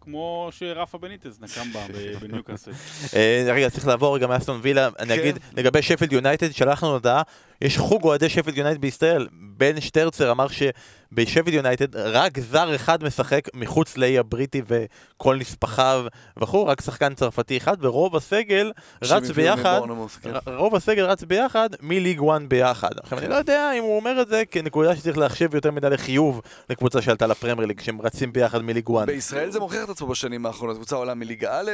[0.00, 1.80] כמו שרפה בניטס נקמבה
[2.20, 2.70] בניוקאסל.
[3.16, 5.20] אה, רגע, צריך לעבור רגע מאסטון וילה, אני כן.
[5.20, 7.22] אגיד, לגבי שפילד יונייטד, שלחנו הודעה,
[7.60, 9.26] יש חוג אוהדי שפילד יונייטד בישראל,
[9.60, 16.04] בן שטרצר אמר שבשפילד יונייטד רק זר אחד משחק מחוץ לאי הבריטי וכל נספחיו
[16.36, 19.80] וכו', רק שחקן צרפתי אחד, ורוב הסגל רץ ביחד,
[20.22, 20.30] כן.
[20.46, 22.90] רוב הסגל רץ ביחד מליג 1 ביחד.
[23.02, 26.40] עכשיו אני לא יודע אם הוא אומר את זה כנקודה שצריך להחשב יותר מדי לחיוב
[26.70, 29.06] לקבוצה שעלתה לפרמייר ליג, שהם רצים ביחד מליג 1.
[29.06, 31.70] בישראל זה מוכיח את עצמו בשנים האחרונות, קבוצה עולה מליגה א',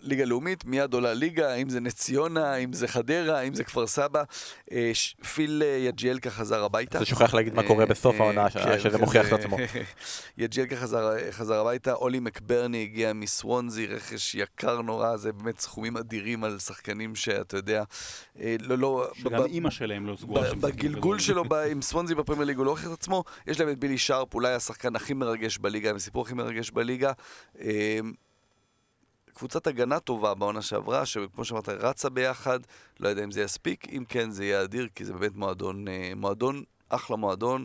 [0.00, 3.86] ליגה לאומית, מיד עולה ליגה, אם זה נס ציונה, אם זה חדרה, אם זה כפר
[3.86, 4.22] סבא.
[4.72, 4.92] אה,
[5.34, 6.98] פיל אה, יג'יאלקה חזר הביתה.
[6.98, 9.56] זה שוכח להגיד מה קורה בסוף אה, העונה, כן, שזה מוכיח את עצמו.
[10.38, 10.76] יג'יאלקה
[11.30, 17.14] חזר הביתה, אולי מקברני הגיע מסוונזי, רכש יקר נורא, זה באמת סכומים אדירים על שחקנים
[17.14, 17.82] שאתה יודע,
[18.60, 19.10] לא, לא...
[19.14, 20.54] שגם אימא שלהם לא סגורה.
[20.54, 23.98] בגלגול שלו עם סוונזי בפרמייר ליג הוא לא הוכיח את עצמו, יש להם את בילי
[23.98, 27.12] שרפ, אולי השחקן הכי מרגש בליגה, עם הסיפור הכי מרגש בליגה.
[29.34, 32.60] קבוצת הגנה טובה בעונה שעברה, שכמו שאמרת, רצה ביחד,
[33.00, 36.12] לא יודע אם זה יספיק, אם כן זה יהיה אדיר, כי זה באמת מועדון, אה,
[36.16, 37.64] מועדון, אחלה מועדון,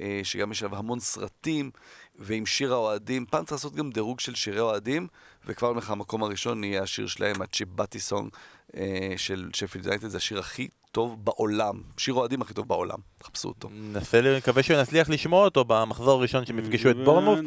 [0.00, 1.70] אה, שגם יש עליו המון סרטים,
[2.18, 5.06] ועם שיר האוהדים, פעם צריך לעשות גם דירוג של שירי אוהדים,
[5.46, 8.30] וכבר לך המקום הראשון יהיה השיר שלהם, הצ'יפ באטי סונג
[8.76, 13.48] אה, של שפילד יונייטד, זה השיר הכי טוב בעולם, שיר אוהדים הכי טוב בעולם, תחפשו
[13.48, 13.68] אותו.
[13.72, 17.38] ננסה, נקווה שנצליח לשמוע אותו במחזור הראשון שהם יפגשו את בורנמוף,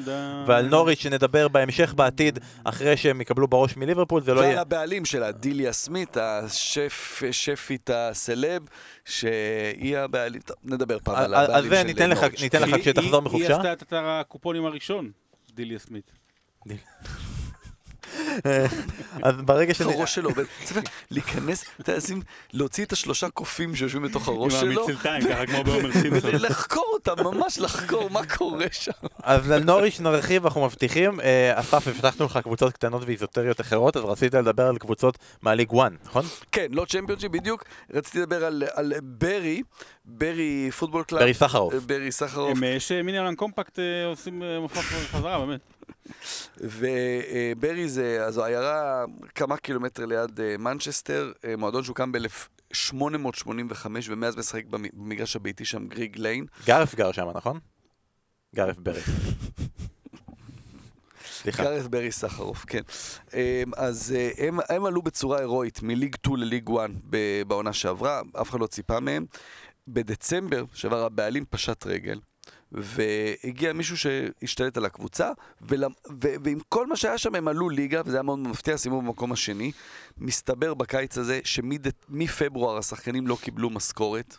[0.48, 4.50] ועל נוריץ' שנדבר בהמשך בעתיד, אחרי שהם יקבלו בראש מליברפול, זה לא יהיה...
[4.50, 8.62] ועל הבעלים שלה, דיליה סמית, השף, שפית הסלב,
[9.06, 12.34] שהיא הבעלים, נדבר פעם על הבעלים של נוריץ'.
[12.34, 13.48] אז ניתן לך כשתחזור מחופשה.
[13.48, 15.12] היא עשתה את אתר הקופונים הראשון,
[15.56, 16.12] דיליה סמית.
[19.24, 19.82] אז ברגע ש...
[19.82, 20.30] הראש שלו,
[21.12, 24.72] להיכנס, אתה יודע, להוציא את השלושה קופים שיושבים בתוך הראש שלו.
[24.72, 26.32] עם המצלתיים, ככה כמו בעומר סימפסון.
[26.34, 28.92] לחקור אותם, ממש לחקור מה קורה שם.
[29.24, 31.20] אז על נוריץ' נרחיב, אנחנו מבטיחים.
[31.20, 35.70] אה, אסף, הבטחנו לך קבוצות קטנות ואיזוטריות אחרות, אז רצית לדבר על קבוצות מה League
[35.76, 36.26] 1, נכון?
[36.52, 37.64] כן, לא צ'מפיונשיפ בדיוק.
[37.94, 39.62] רציתי לדבר על ברי,
[40.06, 41.22] ברי Football Club.
[41.22, 41.74] ברי סחרוף.
[41.74, 42.58] ברי סחרוף.
[42.58, 45.60] הם יש מינימל קומפקט עושים מופע חזרה, באמת.
[46.58, 54.66] וברי זה, זו עיירה כמה קילומטר ליד אה, מנצ'סטר, אה, מועדון שהוקם ב-1885 ומאז משחק
[54.66, 56.46] במגרש הביתי שם גיג ליין.
[56.66, 57.60] גרף גר שם, נכון?
[58.56, 59.02] גרף ברי.
[61.26, 61.64] סליחה.
[61.64, 62.82] גרף ברי סחרוף, כן.
[63.34, 66.90] אה, אז הם, הם עלו בצורה הירואית מליג 2 לליג 1
[67.48, 69.26] בעונה שעברה, אף אחד לא ציפה מהם.
[69.88, 72.20] בדצמבר שעבר הבעלים פשט רגל,
[72.72, 75.84] והגיע מישהו שהשתלט על הקבוצה, ול...
[75.86, 76.28] ו...
[76.44, 79.72] ועם כל מה שהיה שם הם עלו ליגה, וזה היה מאוד מפתיע, סיימו במקום השני.
[80.18, 84.38] מסתבר בקיץ הזה שמפברואר השחקנים לא קיבלו משכורת.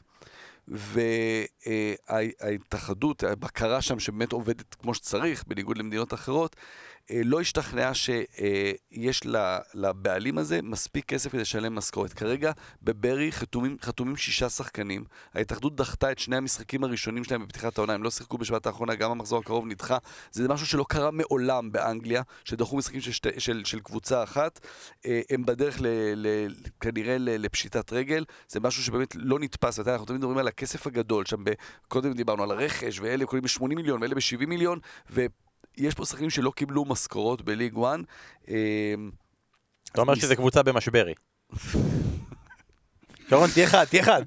[2.09, 6.57] וההתאחדות, הבקרה שם שבאמת עובדת כמו שצריך, בניגוד למדינות אחרות,
[7.25, 9.27] לא השתכנעה שיש
[9.75, 12.13] לבעלים הזה מספיק כסף כדי לשלם משכורת.
[12.13, 12.53] כרגע
[12.83, 15.05] בברי חתומים, חתומים שישה שחקנים.
[15.35, 17.93] ההתאחדות דחתה את שני המשחקים הראשונים שלהם בפתיחת העונה.
[17.93, 19.99] הם לא שיחקו בשבת האחרונה, גם המחזור הקרוב נדחה.
[20.33, 24.61] זה משהו שלא קרה מעולם באנגליה, שדחו משחקים של, שתי, של, של קבוצה אחת.
[25.07, 25.87] אה, הם בדרך ל,
[26.17, 26.49] ל,
[26.81, 28.25] כנראה לפשיטת רגל.
[28.49, 29.79] זה משהו שבאמת לא נתפס.
[29.79, 31.27] ואתה, אנחנו תמיד מדברים על הכסף הגדול.
[31.27, 31.51] שם ב...
[31.89, 34.79] קודם דיברנו על הרכש, ואלה קוראים ב-80 מיליון, ואלה ב-70 מיליון,
[35.11, 35.27] ו...
[35.81, 37.99] יש פה שחקנים שלא קיבלו משכורות בליג 1.
[38.49, 39.11] אמ,
[39.93, 41.15] אתה אומר שזו קבוצה במשברי.
[43.31, 44.23] שרון, תהיה חד, תהיה חד.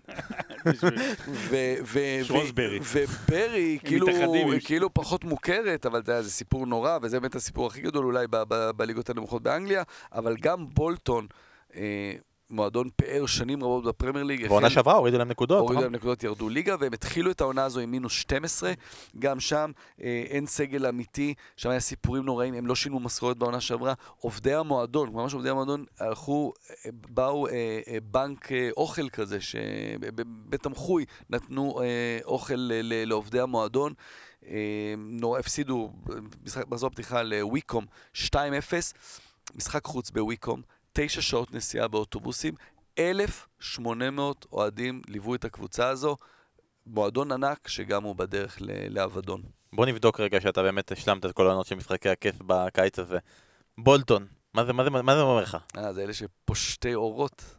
[2.91, 4.07] וברי כאילו,
[4.63, 8.27] כאילו פחות מוכרת, אבל זה סיפור נורא, וזה באמת הסיפור הכי גדול אולי
[8.75, 9.83] בליגות הנמוכות באנגליה,
[10.13, 11.27] אבל גם בולטון...
[12.51, 14.47] אה, מועדון פאר שנים רבות בפרמייר ליג.
[14.47, 15.83] בעונה שעברה הורידו להם נקודות, הורידו נכון?
[15.83, 18.73] להם נקודות, ירדו ליגה, והם התחילו את העונה הזו עם מינוס 12.
[19.19, 19.71] גם שם
[20.01, 23.93] אה, אין סגל אמיתי, שם היה סיפורים נוראים, הם לא שילמו משכורת בעונה שעברה.
[24.19, 26.53] עובדי המועדון, ממש עובדי המועדון, הלכו,
[26.85, 33.93] אה, באו אה, אה, בנק אה, אוכל כזה, שבבית תמחוי נתנו אה, אוכל לעובדי המועדון.
[34.47, 35.91] אה, נורא, הפסידו,
[36.45, 37.85] משחק מחזור הפתיחה לוויקום
[38.15, 38.35] 2-0,
[39.55, 40.61] משחק חוץ בוויקום.
[40.93, 42.53] תשע שעות נסיעה באוטובוסים,
[42.99, 46.17] 1,800 אוהדים ליוו את הקבוצה הזו,
[46.87, 48.57] מועדון ענק שגם הוא בדרך
[48.89, 49.41] לאבדון.
[49.73, 53.17] בוא נבדוק רגע שאתה באמת השלמת את כל העונות של משחקי הכיף בקיץ הזה.
[53.77, 55.57] בולטון, מה זה, מה זה, מה זה אומר לך?
[55.77, 57.55] אה, זה אלה שפושטי אורות.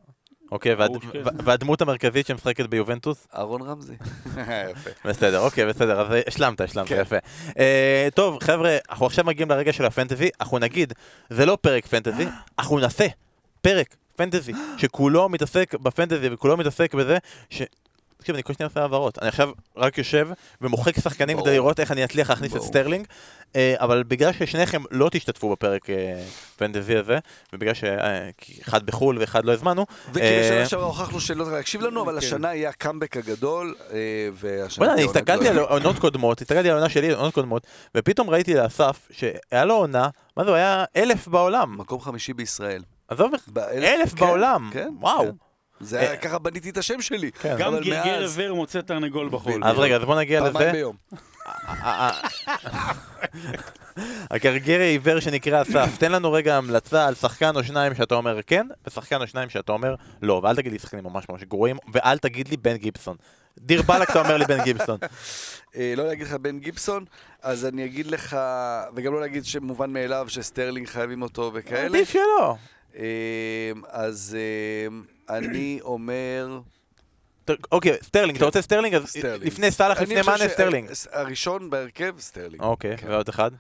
[0.53, 0.91] אוקיי, והד-.
[0.97, 3.27] ו- והדמות המרכזית שמשחקת ביובנטוס?
[3.37, 3.95] אהרון רמזי.
[4.73, 4.91] יפה.
[5.05, 7.01] בסדר, אוקיי, בסדר, אז השלמת, השלמת, כן.
[7.01, 7.17] יפה.
[7.59, 10.93] אה, טוב, חבר'ה, אנחנו עכשיו מגיעים לרגע של הפנטזי, אנחנו נגיד,
[11.31, 12.27] זה לא פרק fantasy,
[12.59, 13.07] אנחנו נעשה
[13.65, 17.19] פרק fantasy, שכולו מתעסק ב fantasy וכולו מתעסק בזה,
[17.51, 17.63] ש...
[18.17, 19.19] תקשיב, אני כל שניה עושה העברות.
[19.19, 20.29] אני עכשיו רק יושב
[20.61, 21.41] ומוחק שחקנים.
[21.41, 22.63] כדי לראות איך אני אצליח להכניס את.
[22.63, 23.07] סטרלינג,
[23.57, 26.25] אה, אבל בגלל ששניכם לא תשתתפו בפרק אה,
[26.57, 27.19] fantasy הזה,
[27.53, 32.03] ובגלל שאחד בחו"ל ואחד לא הזמנו, וכי אה, בשנה שעברה הוכחנו שלא צריך להקשיב לנו,
[32.03, 32.19] אבל כן.
[32.19, 33.99] השנה יהיה הקאמבק הגדול, אה,
[34.35, 35.71] והשנה אני עונה הסתכלתי על גדולה.
[35.71, 40.09] עונות קודמות, הסתכלתי על העונה שלי, על עונות קודמות, ופתאום ראיתי לאסף שהיה לו עונה,
[40.37, 41.79] מה זה, הוא היה אלף בעולם.
[41.79, 42.83] מקום חמישי בישראל.
[43.09, 44.71] עזוב, אלף כן, בעולם.
[44.73, 45.25] כן, וואו.
[45.25, 45.31] כן.
[45.81, 47.31] זה היה, אה, ככה בניתי את השם שלי.
[47.59, 49.65] גם גרגר עיוור מוצא תרנגול בחול.
[49.65, 50.73] אז רגע, אז בוא נגיע פעמיים לזה.
[50.73, 50.97] ביום.
[54.31, 58.67] הגרגר העיוור שנקרא אסף, תן לנו רגע המלצה על שחקן או שניים שאתה אומר כן,
[58.87, 62.49] ושחקן או שניים שאתה אומר לא, ואל תגיד לי שחקנים ממש ממש גרועים, ואל תגיד
[62.49, 63.17] לי בן גיבסון.
[63.59, 64.99] דיר באלק אתה אומר לי בן גיבסון.
[65.77, 67.05] אה, לא להגיד לך בן גיבסון,
[67.43, 68.37] אז אני אגיד לך,
[68.95, 71.85] וגם לא להגיד שמובן מאליו שסטרלינג חייבים אותו וכאלה.
[71.85, 72.57] עדיף שלא.
[72.97, 76.61] אה, אז אה, אני אומר...
[77.73, 78.95] אוקיי, סטרלינג, אתה רוצה סטרלינג?
[78.95, 79.17] אז.
[79.41, 80.91] לפני סאלח, לפני מאנה, סטרלינג.
[81.13, 82.63] הראשון בהרכב, סטרלינג.
[82.63, 83.09] אוקיי, כן.
[83.11, 83.51] ועוד אחד?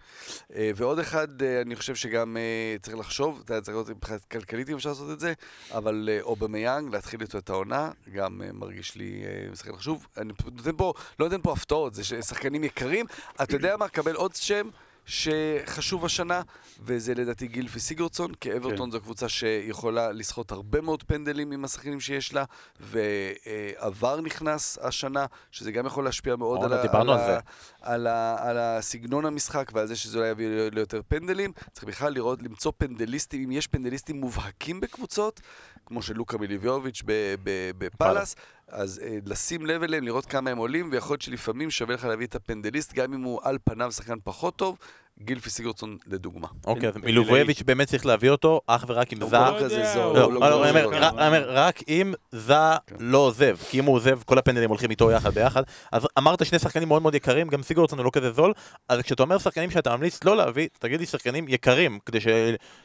[0.54, 4.68] אה, ועוד אחד, אה, אני חושב שגם אה, צריך לחשוב, אתה צריך לראות מבחינת כלכלית
[4.68, 5.32] אם אפשר לעשות את זה,
[5.70, 10.06] אבל אובמיאנג, להתחיל איתו את העונה, גם מרגיש לי משחק לחשוב.
[10.16, 13.06] אני נותן פה, לא נותן פה הפתעות, זה שחקנים יקרים.
[13.42, 14.68] אתה יודע מה, קבל עוד שם.
[15.06, 16.42] שחשוב השנה,
[16.80, 22.00] וזה לדעתי גילפי סיגרצון, כי אברטון זו קבוצה שיכולה לסחוט הרבה מאוד פנדלים עם השחקנים
[22.00, 22.44] שיש לה,
[22.80, 27.30] ועבר נכנס השנה, שזה גם יכול להשפיע מאוד על, ה- על, על.
[27.30, 27.40] ה-
[27.80, 31.52] על, ה, על הסגנון המשחק ועל זה שזה אולי יביא ליותר פנדלים.
[31.72, 35.40] צריך בכלל לראות, למצוא פנדליסטים, אם יש פנדליסטים מובהקים בקבוצות,
[35.86, 37.34] כמו של לוקה מיליביוביץ' ב-
[37.78, 38.36] בפאלאס,
[38.68, 42.26] אז אה, לשים לב אליהם, לראות כמה הם עולים, ויכול להיות שלפעמים שווה לך להביא
[42.26, 44.78] את הפנדליסט, גם אם הוא על פניו שחקן פחות טוב,
[45.20, 46.48] גילפי סיגרצון לדוגמה.
[46.66, 47.12] אוקיי, אז פנדלי.
[47.12, 49.32] מילובויביץ' באמת צריך להביא אותו, אך ורק אם הוא.
[49.32, 50.94] לא כזה זול, לא, הוא לא לא, אני אומר, זול.
[50.94, 52.96] רק- אני אומר, רק אם זע כן.
[52.98, 55.62] לא עוזב, כי אם הוא עוזב, כל הפנדלים הולכים איתו יחד ביחד.
[55.92, 58.52] אז אמרת שני שחקנים מאוד מאוד יקרים, גם סיגורצון הוא לא כזה זול,
[58.88, 62.26] אז כשאתה אומר שחקנים שאתה ממליץ לא להביא, תגיד לי שחקנים יקרים, כדי ש...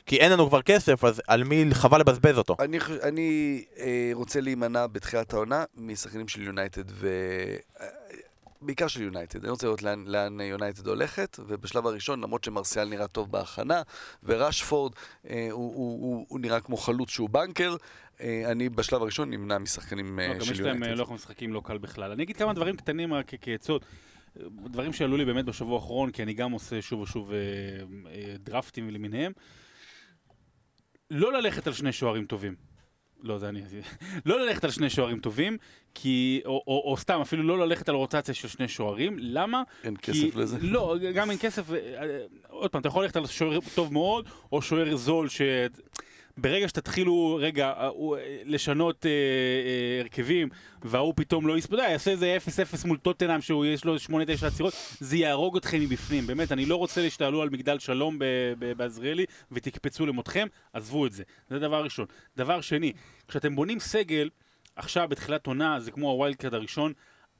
[0.05, 2.55] כי אין לנו כבר כסף, אז על מי חבל לבזבז אותו.
[3.03, 7.07] אני, אה, רוצה להימנע בתחילת העונה משחקנים של יונייטד ו...
[8.61, 9.43] בעיקר של יונייטד.
[9.43, 13.81] אני רוצה לראות לאן, לאן יונייטד הולכת, ובשלב הראשון, למרות שמרסיאל נראה טוב בהכנה,
[14.23, 14.93] וראשפורד,
[15.29, 17.75] אה, הוא, הוא, הוא, הוא נראה כמו חלוץ שהוא בנקר,
[18.21, 20.91] אה, אני בשלב הראשון נמנע משחקנים אה, לא, גם של יש להם יונייטד.
[20.91, 22.11] אה, לוח משחקים לא קל בכלל.
[22.11, 23.85] אני אגיד כמה דברים קטנים רק כעצות.
[24.65, 27.37] דברים שעלו לי באמת בשבוע האחרון, כי אני גם עושה שוב ושוב אה,
[28.11, 29.31] אה, דרפטים למיניהם.
[31.11, 32.68] לא ללכת על שני שוערים טובים.
[33.23, 33.61] לא, זה אני.
[34.25, 35.57] לא ללכת על שני שוערים טובים,
[35.95, 36.41] כי...
[36.45, 39.17] או, או, או סתם, אפילו לא ללכת על רוטציה של שני שוערים.
[39.19, 39.63] למה?
[39.83, 40.57] אין כי- כסף לזה?
[40.61, 41.71] לא, גם אין כסף.
[41.71, 45.41] אה, אה, עוד פעם, אתה יכול ללכת על שוער טוב מאוד, או שוער זול ש...
[46.41, 47.89] ברגע שתתחילו רגע אה, אה,
[48.45, 49.11] לשנות אה,
[50.01, 50.49] הרכבים
[50.81, 52.37] וההוא פתאום לא יספודה, יעשה איזה
[52.83, 54.11] 0-0 מול טוטנאם שהוא יש לו 8-9
[54.47, 56.27] עצירות, זה יהרוג אתכם מבפנים.
[56.27, 58.19] באמת, אני לא רוצה שתעלו על מגדל שלום
[58.77, 61.23] בעזריאלי ותקפצו למותכם, עזבו את זה.
[61.49, 62.05] זה דבר ראשון.
[62.37, 62.93] דבר שני,
[63.27, 64.29] כשאתם בונים סגל,
[64.75, 66.93] עכשיו בתחילת עונה, זה כמו ה wild card הראשון,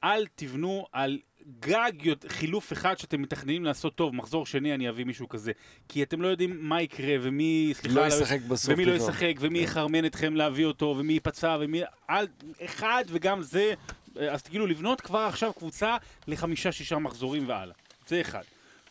[0.04, 1.18] אל תבנו על
[1.60, 1.92] גג
[2.28, 5.52] חילוף אחד שאתם מתכננים לעשות טוב, מחזור שני אני אביא מישהו כזה.
[5.88, 8.74] כי אתם לא יודעים מה יקרה ומי, סליחה, לא ישחק בסוף.
[8.74, 8.92] ומי לא.
[8.92, 9.64] ישחק, ומי כן.
[9.64, 11.82] יחרמן אתכם להביא אותו, ומי ייפצע, ומי...
[12.10, 12.26] אל...
[12.64, 13.74] אחד וגם זה,
[14.16, 15.96] אז כאילו לבנות כבר עכשיו קבוצה
[16.28, 17.74] לחמישה-שישה מחזורים והלאה.
[18.06, 18.42] זה אחד.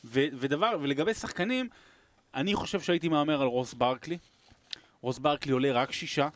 [0.06, 1.70] ו- ודבר, ולגבי שחקנים,
[2.36, 4.18] אני חושב שהייתי מהמר על רוס ברקלי.
[5.02, 6.28] רוס ברקלי עולה רק שישה.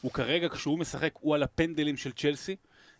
[0.00, 2.56] הוא כרגע, כשהוא משחק, הוא על הפנדלים של צ'לסי.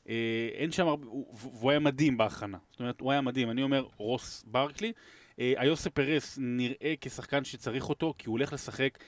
[0.08, 0.14] אה,
[0.54, 2.58] אין שם הרבה, הוא- והוא היה מדהים בהכנה.
[2.70, 3.50] זאת אומרת, הוא היה מדהים.
[3.50, 4.92] אני אומר רוס ברקלי.
[5.40, 8.98] אה, איוסה פרס נראה כשחקן שצריך אותו, כי הוא הולך לשחק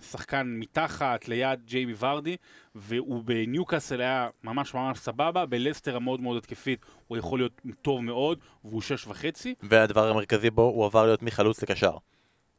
[0.00, 2.36] כשחקן מתחת, ליד ג'יימי ורדי,
[2.74, 8.38] והוא בניוקאסל היה ממש ממש סבבה, בלסטר המאוד מאוד התקפית הוא יכול להיות טוב מאוד,
[8.64, 9.54] והוא שש וחצי.
[9.62, 11.96] והדבר המרכזי בו, הוא עבר להיות מחלוץ לקשר.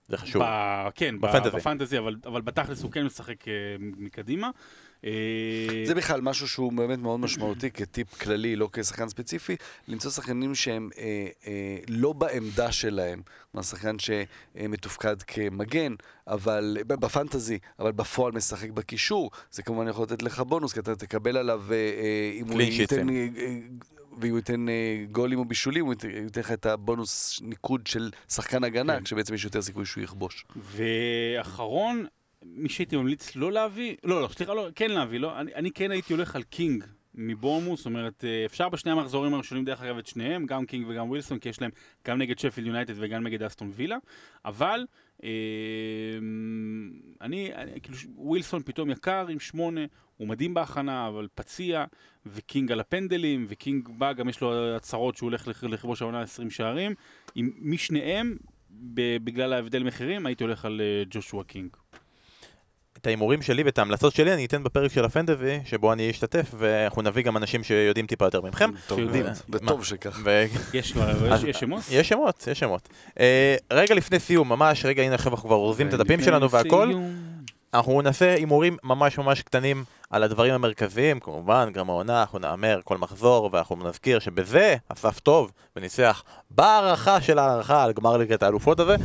[0.07, 0.41] זה חשוב.
[0.45, 1.57] ב- כן, בפנטזי.
[1.57, 4.47] בפנטזי, אבל, אבל בתכלס הוא כן משחק אה, מקדימה.
[4.47, 4.51] אה,
[5.85, 9.55] זה בכלל משהו שהוא באמת מאוד משמעותי כטיפ כללי, לא כשחקן ספציפי,
[9.87, 13.21] למצוא שחקנים שהם אה, אה, לא בעמדה שלהם.
[13.51, 15.93] כלומר, שחקן שמתופקד כמגן,
[16.27, 21.37] אבל בפנטזי, אבל בפועל משחק בקישור, זה כמובן יכול לתת לך בונוס, כי אתה תקבל
[21.37, 22.75] עליו, אה, אה, אם הוא ייתן...
[22.75, 23.09] שיטים.
[23.09, 23.57] אה, אה,
[24.19, 25.93] והוא ייתן אה, גולים או בישולים, הוא
[26.23, 29.03] ייתן לך את הבונוס ניקוד של שחקן הגנה, כן.
[29.03, 30.45] כשבעצם יש יותר סיכוי שהוא יכבוש.
[30.55, 32.05] ואחרון,
[32.55, 35.91] מי שהייתי ממליץ לא להביא, לא, לא, סליחה, לא, כן להביא, לא, אני, אני כן
[35.91, 36.83] הייתי הולך על קינג
[37.15, 41.09] מבורנמות', זאת אומרת, אה, אפשר בשני המחזורים הראשונים דרך אגב את שניהם, גם קינג וגם
[41.09, 41.71] ווילסון, כי יש להם
[42.07, 43.97] גם נגד שפילד יונייטד וגם נגד אסטון וילה,
[44.45, 44.85] אבל
[45.23, 45.29] אה,
[47.21, 49.81] אני, אני, כאילו, ווילסון פתאום יקר עם שמונה,
[50.17, 51.85] הוא מדהים בהכנה, אבל פציע,
[52.25, 56.49] וקינג על הפנדלים, וקינג בא, גם יש לו הצהרות שהוא הולך לכ- לכבוש העונה 20
[56.49, 56.93] שערים,
[57.35, 58.37] עם משניהם,
[59.23, 61.69] בגלל ההבדל מחירים, הייתי הולך על אה, ג'ושוע קינג.
[63.01, 67.01] את ההימורים שלי ואת ההמלצות שלי אני אתן בפרק של הפנטזי, שבו אני אשתתף, ואנחנו
[67.01, 68.69] נביא גם אנשים שיודעים טיפה יותר ממכם.
[69.49, 70.19] וטוב שכך.
[70.73, 71.81] יש שמות?
[71.91, 72.89] יש שמות, יש שמות.
[73.19, 76.93] אה, רגע לפני סיום, ממש, רגע, הנה עכשיו אנחנו כבר אורזים את הדפים שלנו והכל.
[77.73, 82.97] אנחנו נעשה הימורים ממש ממש קטנים על הדברים המרכזיים, כמובן, גם העונה, אנחנו נאמר כל
[82.97, 88.95] מחזור, ואנחנו נזכיר שבזה אסף טוב וניסח בהערכה של ההערכה על גמר ליגת האלופות הזה.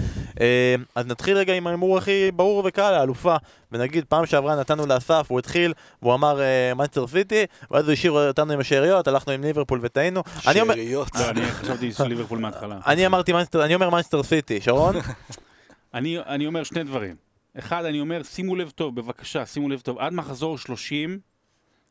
[0.40, 3.36] אה, אז נתחיל רגע עם ההימור הכי ברור וקל, האלופה.
[3.72, 6.40] ונגיד, פעם שעברה נתנו לאסף, הוא התחיל, והוא אמר
[6.76, 10.22] מנצ'סטר סיטי, ואז הוא השאיר אותנו עם השאריות, הלכנו עם ליברפול וטעינו.
[10.40, 11.08] שאריות.
[11.14, 12.78] לא, אני חשבתי ליברפול מההתחלה.
[12.86, 14.94] אני אמרתי אני אומר מנצ'סטר סיטי, שרון?
[15.94, 17.31] אני, אני אומר שני דברים.
[17.58, 21.18] אחד, אני אומר, שימו לב טוב, בבקשה, שימו לב טוב, עד מחזור 30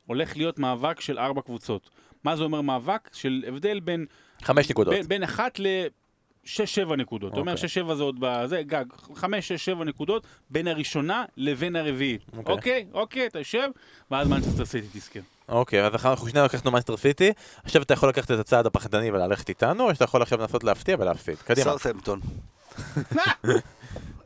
[0.05, 1.89] הולך להיות מאבק של ארבע קבוצות.
[2.23, 3.09] מה זה אומר מאבק?
[3.13, 4.05] של הבדל בין,
[4.43, 4.93] חמש נקודות.
[4.93, 7.31] בין, בין אחת ל-6-7 נקודות.
[7.31, 7.83] זאת אומרת, אוקיי.
[7.83, 12.21] 6-7 זה עוד בזה, גג, 5-6-7 נקודות בין הראשונה לבין הרביעית.
[12.37, 12.53] אוקיי.
[12.55, 13.67] אוקיי, אוקיי, אתה יושב,
[14.11, 15.19] ואז מנצ'סטר סיטי תזכה.
[15.49, 17.31] אוקיי, אז אנחנו שנינו לקחנו מנצ'סטר סיטי,
[17.63, 20.95] עכשיו אתה יכול לקחת את הצעד הפחדני וללכת איתנו, או שאתה יכול עכשיו לנסות להפתיע
[20.99, 21.35] ולהפסיד.
[21.35, 22.19] קדימה, סאות'המפטון.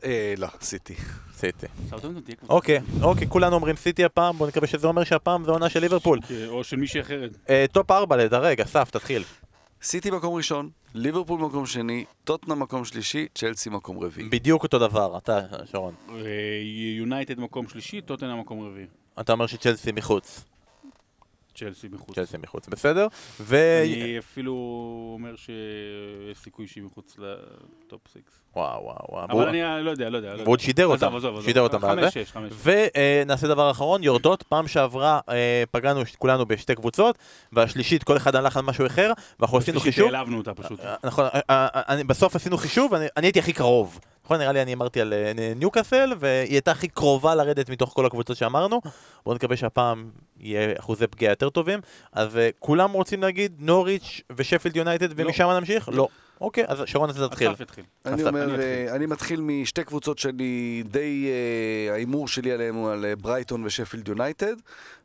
[0.04, 0.94] אה, לא, סיטי.
[1.36, 1.66] סיטי.
[2.48, 6.18] אוקיי, אוקיי, כולנו אומרים סיטי הפעם, בוא נקווה שזה אומר שהפעם זה עונה של ליברפול.
[6.48, 7.30] או של מישהי אחרת.
[7.50, 9.22] אה, top 4 לדרג, אסף, תתחיל.
[9.82, 14.28] סיטי מקום ראשון, ליברפול מקום שני, טוטנאם מקום שלישי, צ'לסי מקום רביעי.
[14.28, 15.94] בדיוק אותו דבר, אתה, שרון.
[16.10, 16.14] אה,
[16.98, 18.86] יונייטד מקום שלישי, טוטנאם מקום רביעי.
[19.20, 20.44] אתה אומר שצ'לסי מחוץ.
[21.56, 22.14] צ'לסי מחוץ.
[22.14, 23.06] צ'לסי מחוץ, בסדר?
[23.40, 23.56] ו...
[23.84, 24.52] אני אפילו
[25.14, 28.14] אומר שיש סיכוי שהיא מחוץ ל top 6.
[28.56, 29.24] וואו, וואו, וואו.
[29.24, 30.34] אבל והוא- אני לא יודע, לא יודע.
[30.34, 30.64] לא והוא עוד יודע.
[30.66, 31.12] שידר אותם.
[31.44, 32.52] שידר אותם חמש, שש, חמש.
[32.62, 37.18] ונעשה דבר אחרון, יורדות, פעם שעברה אה, פגענו כולנו בשתי קבוצות,
[37.52, 40.10] והשלישית כל אחד הלך על משהו אחר, ואנחנו עשינו חישוב.
[40.10, 40.80] שהעלבנו אותה פשוט.
[40.80, 44.00] אה, נכון, אה, אה, בסוף עשינו חישוב, אני הייתי הכי קרוב.
[44.26, 48.06] נכון, נראה לי אני אמרתי על אה, ניוקאסל, והיא הייתה הכי קרובה לרדת מתוך כל
[48.06, 48.80] הקבוצות שאמרנו.
[49.24, 50.10] בואו נקווה שהפעם
[50.40, 51.80] יהיה אחוזי פגיעה יותר טובים.
[52.12, 55.26] אז אה, כולם רוצים להגיד נוריץ' ושפילד יונייטד, לא.
[55.26, 55.88] ומשם נמשיך?
[55.92, 56.08] לא.
[56.40, 57.50] אוקיי, אז שרון אתה תתחיל.
[57.52, 57.84] אסף יתחיל.
[58.06, 58.62] אני אומר, אני.
[58.62, 61.28] אה, אני מתחיל משתי קבוצות שאני די,
[61.88, 64.56] אה, ההימור שלי עליהן הוא על אה, ברייטון ושפילד יונייטד,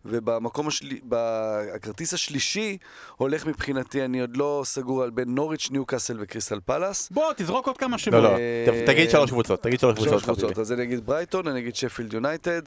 [0.06, 2.78] ובמקום השלי, בכרטיס השלישי
[3.18, 7.10] הולך מבחינתי, אני עוד לא סגור על בין נוריץ', ניוקאסל וקריסטל פלאס.
[7.12, 8.24] בוא, תזרוק עוד כמה לא, שמות.
[8.24, 10.24] לא, ת- תגיד שלוש קבוצות, תגיד שלוש שלוש קבוצות.
[10.24, 10.62] קבוצות, חביבי.
[10.62, 12.62] אז אני אגיד ברייטון, אני אגיד שפילד יונייטד,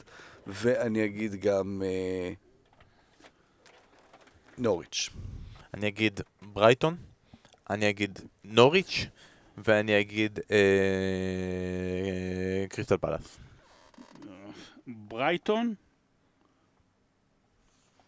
[0.47, 1.81] ואני אגיד גם
[4.57, 5.09] נוריץ'.
[5.73, 6.95] אני אגיד ברייטון,
[7.69, 9.05] אני אגיד נוריץ',
[9.57, 10.57] ואני אגיד אה,
[12.69, 13.37] קריסטל פלאס.
[14.87, 15.73] ברייטון,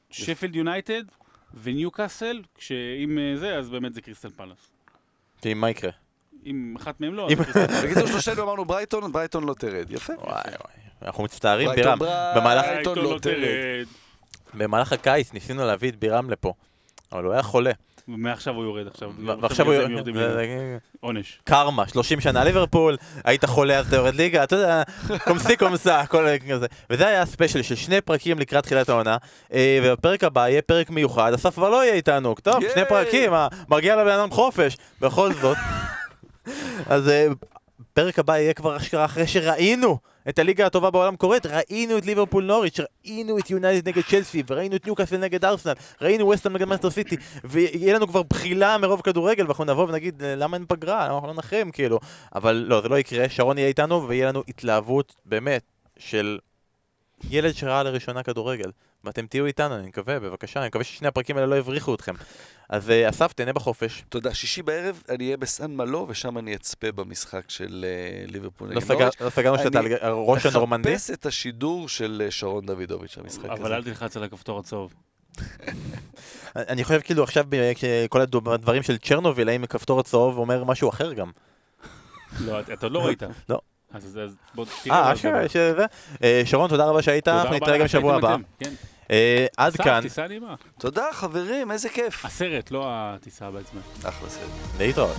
[0.09, 1.03] שפילד יונייטד
[1.61, 4.57] וניוקאסל, כשאם אה, זה, אז באמת זה קריסטל פלאס.
[5.41, 5.91] כי מה יקרה?
[6.45, 7.83] אם אחת מהם לא, אם- אז קריסטל פלאס.
[7.83, 9.91] בקיצור, שלושתנו אמרנו ברייטון, ברייטון לא תרד.
[9.91, 10.13] יפה.
[10.13, 10.73] וואי וואי.
[11.01, 11.99] אנחנו מצטערים, בירם.
[11.99, 13.87] ברייטון לא תרד.
[14.53, 16.53] במהלך הקיץ ניסינו להביא את בירם לפה,
[17.11, 17.71] אבל הוא היה חולה.
[18.07, 19.11] ומעכשיו הוא יורד עכשיו.
[19.41, 19.75] ועכשיו הוא...
[20.13, 21.39] זה- עונש.
[21.43, 24.83] קרמה, 30 שנה ליברפול, היית חולה אז אתה יורד ליגה, אתה יודע,
[25.23, 26.65] קומסי קומסה, הכל כזה.
[26.89, 29.17] וזה היה הספיישל של שני פרקים לקראת תחילת העונה,
[29.53, 32.85] אה, ובפרק הבא יהיה פרק מיוחד, אסף כבר לא יהיה איתנו, טוב, שני!
[32.89, 35.57] פרקים, מה, מגיע לבן אדם חופש, בכל זאת.
[36.89, 37.27] אז אה,
[37.93, 39.97] פרק הבא יהיה כבר אשכרה אחרי שראינו
[40.29, 44.75] את הליגה הטובה בעולם קורית, ראינו את ליברפול נוריץ', ראינו את יונייטד נגד צ'לסי, וראינו
[44.75, 49.43] את ניוקאסל נגד ארסנל, ראינו ווסטהאם נגד מנצ'סטר סיטי, ויהיה לנו כבר בחילה מרוב כדורגל,
[49.43, 51.99] ואנחנו נבוא ונגיד, למה אין פגרה, למה אנחנו לא נחים, כאילו.
[52.35, 55.61] אבל לא, זה לא יקרה, שרון יהיה איתנו, ויהיה לנו התלהבות, באמת,
[55.97, 56.39] של
[57.29, 58.71] ילד שראה לראשונה כדורגל.
[59.07, 62.13] ואתם תהיו איתנו, אני מקווה, בבקשה, אני מקווה ששני הפרקים האלה לא יבריחו אתכם.
[62.69, 64.03] אז אה, אסף, תהנה בחופש.
[64.09, 64.33] תודה.
[64.33, 68.91] שישי בערב אני אהיה בסן מאלו, ושם אני אצפה במשחק של אה, ליברפול לא נגד
[68.91, 69.21] נוריץ'.
[69.21, 70.91] לא סגרנו שאתה אני על ראש הנורמנדי?
[70.93, 73.53] מחפש את השידור של אה, שרון דוידוביץ', המשחק הזה.
[73.53, 74.93] אבל אל תלחץ על הכפתור הצהוב.
[76.55, 77.45] אני חושב כאילו עכשיו,
[78.09, 81.31] כל הדברים של צ'רנוביל, האם כפתור הצהוב אומר משהו אחר גם.
[82.39, 83.23] לא, אתה- עוד לא ראית.
[83.49, 83.59] לא.
[83.93, 84.19] אז
[84.55, 84.95] בוא תראה.
[85.07, 85.41] אה, אשכרה,
[86.45, 88.67] שרון, תודה רבה שהיית, אנחנו נתראה גם לך שבוע שהייתם הבא.
[89.11, 90.55] אה, עד כאן, טיסה נעימה.
[90.79, 92.25] תודה, חברים, איזה כיף.
[92.25, 93.81] הסרט, לא הטיסה בעצמה.
[94.03, 94.49] אחלה סרט.
[94.79, 95.17] להתראות.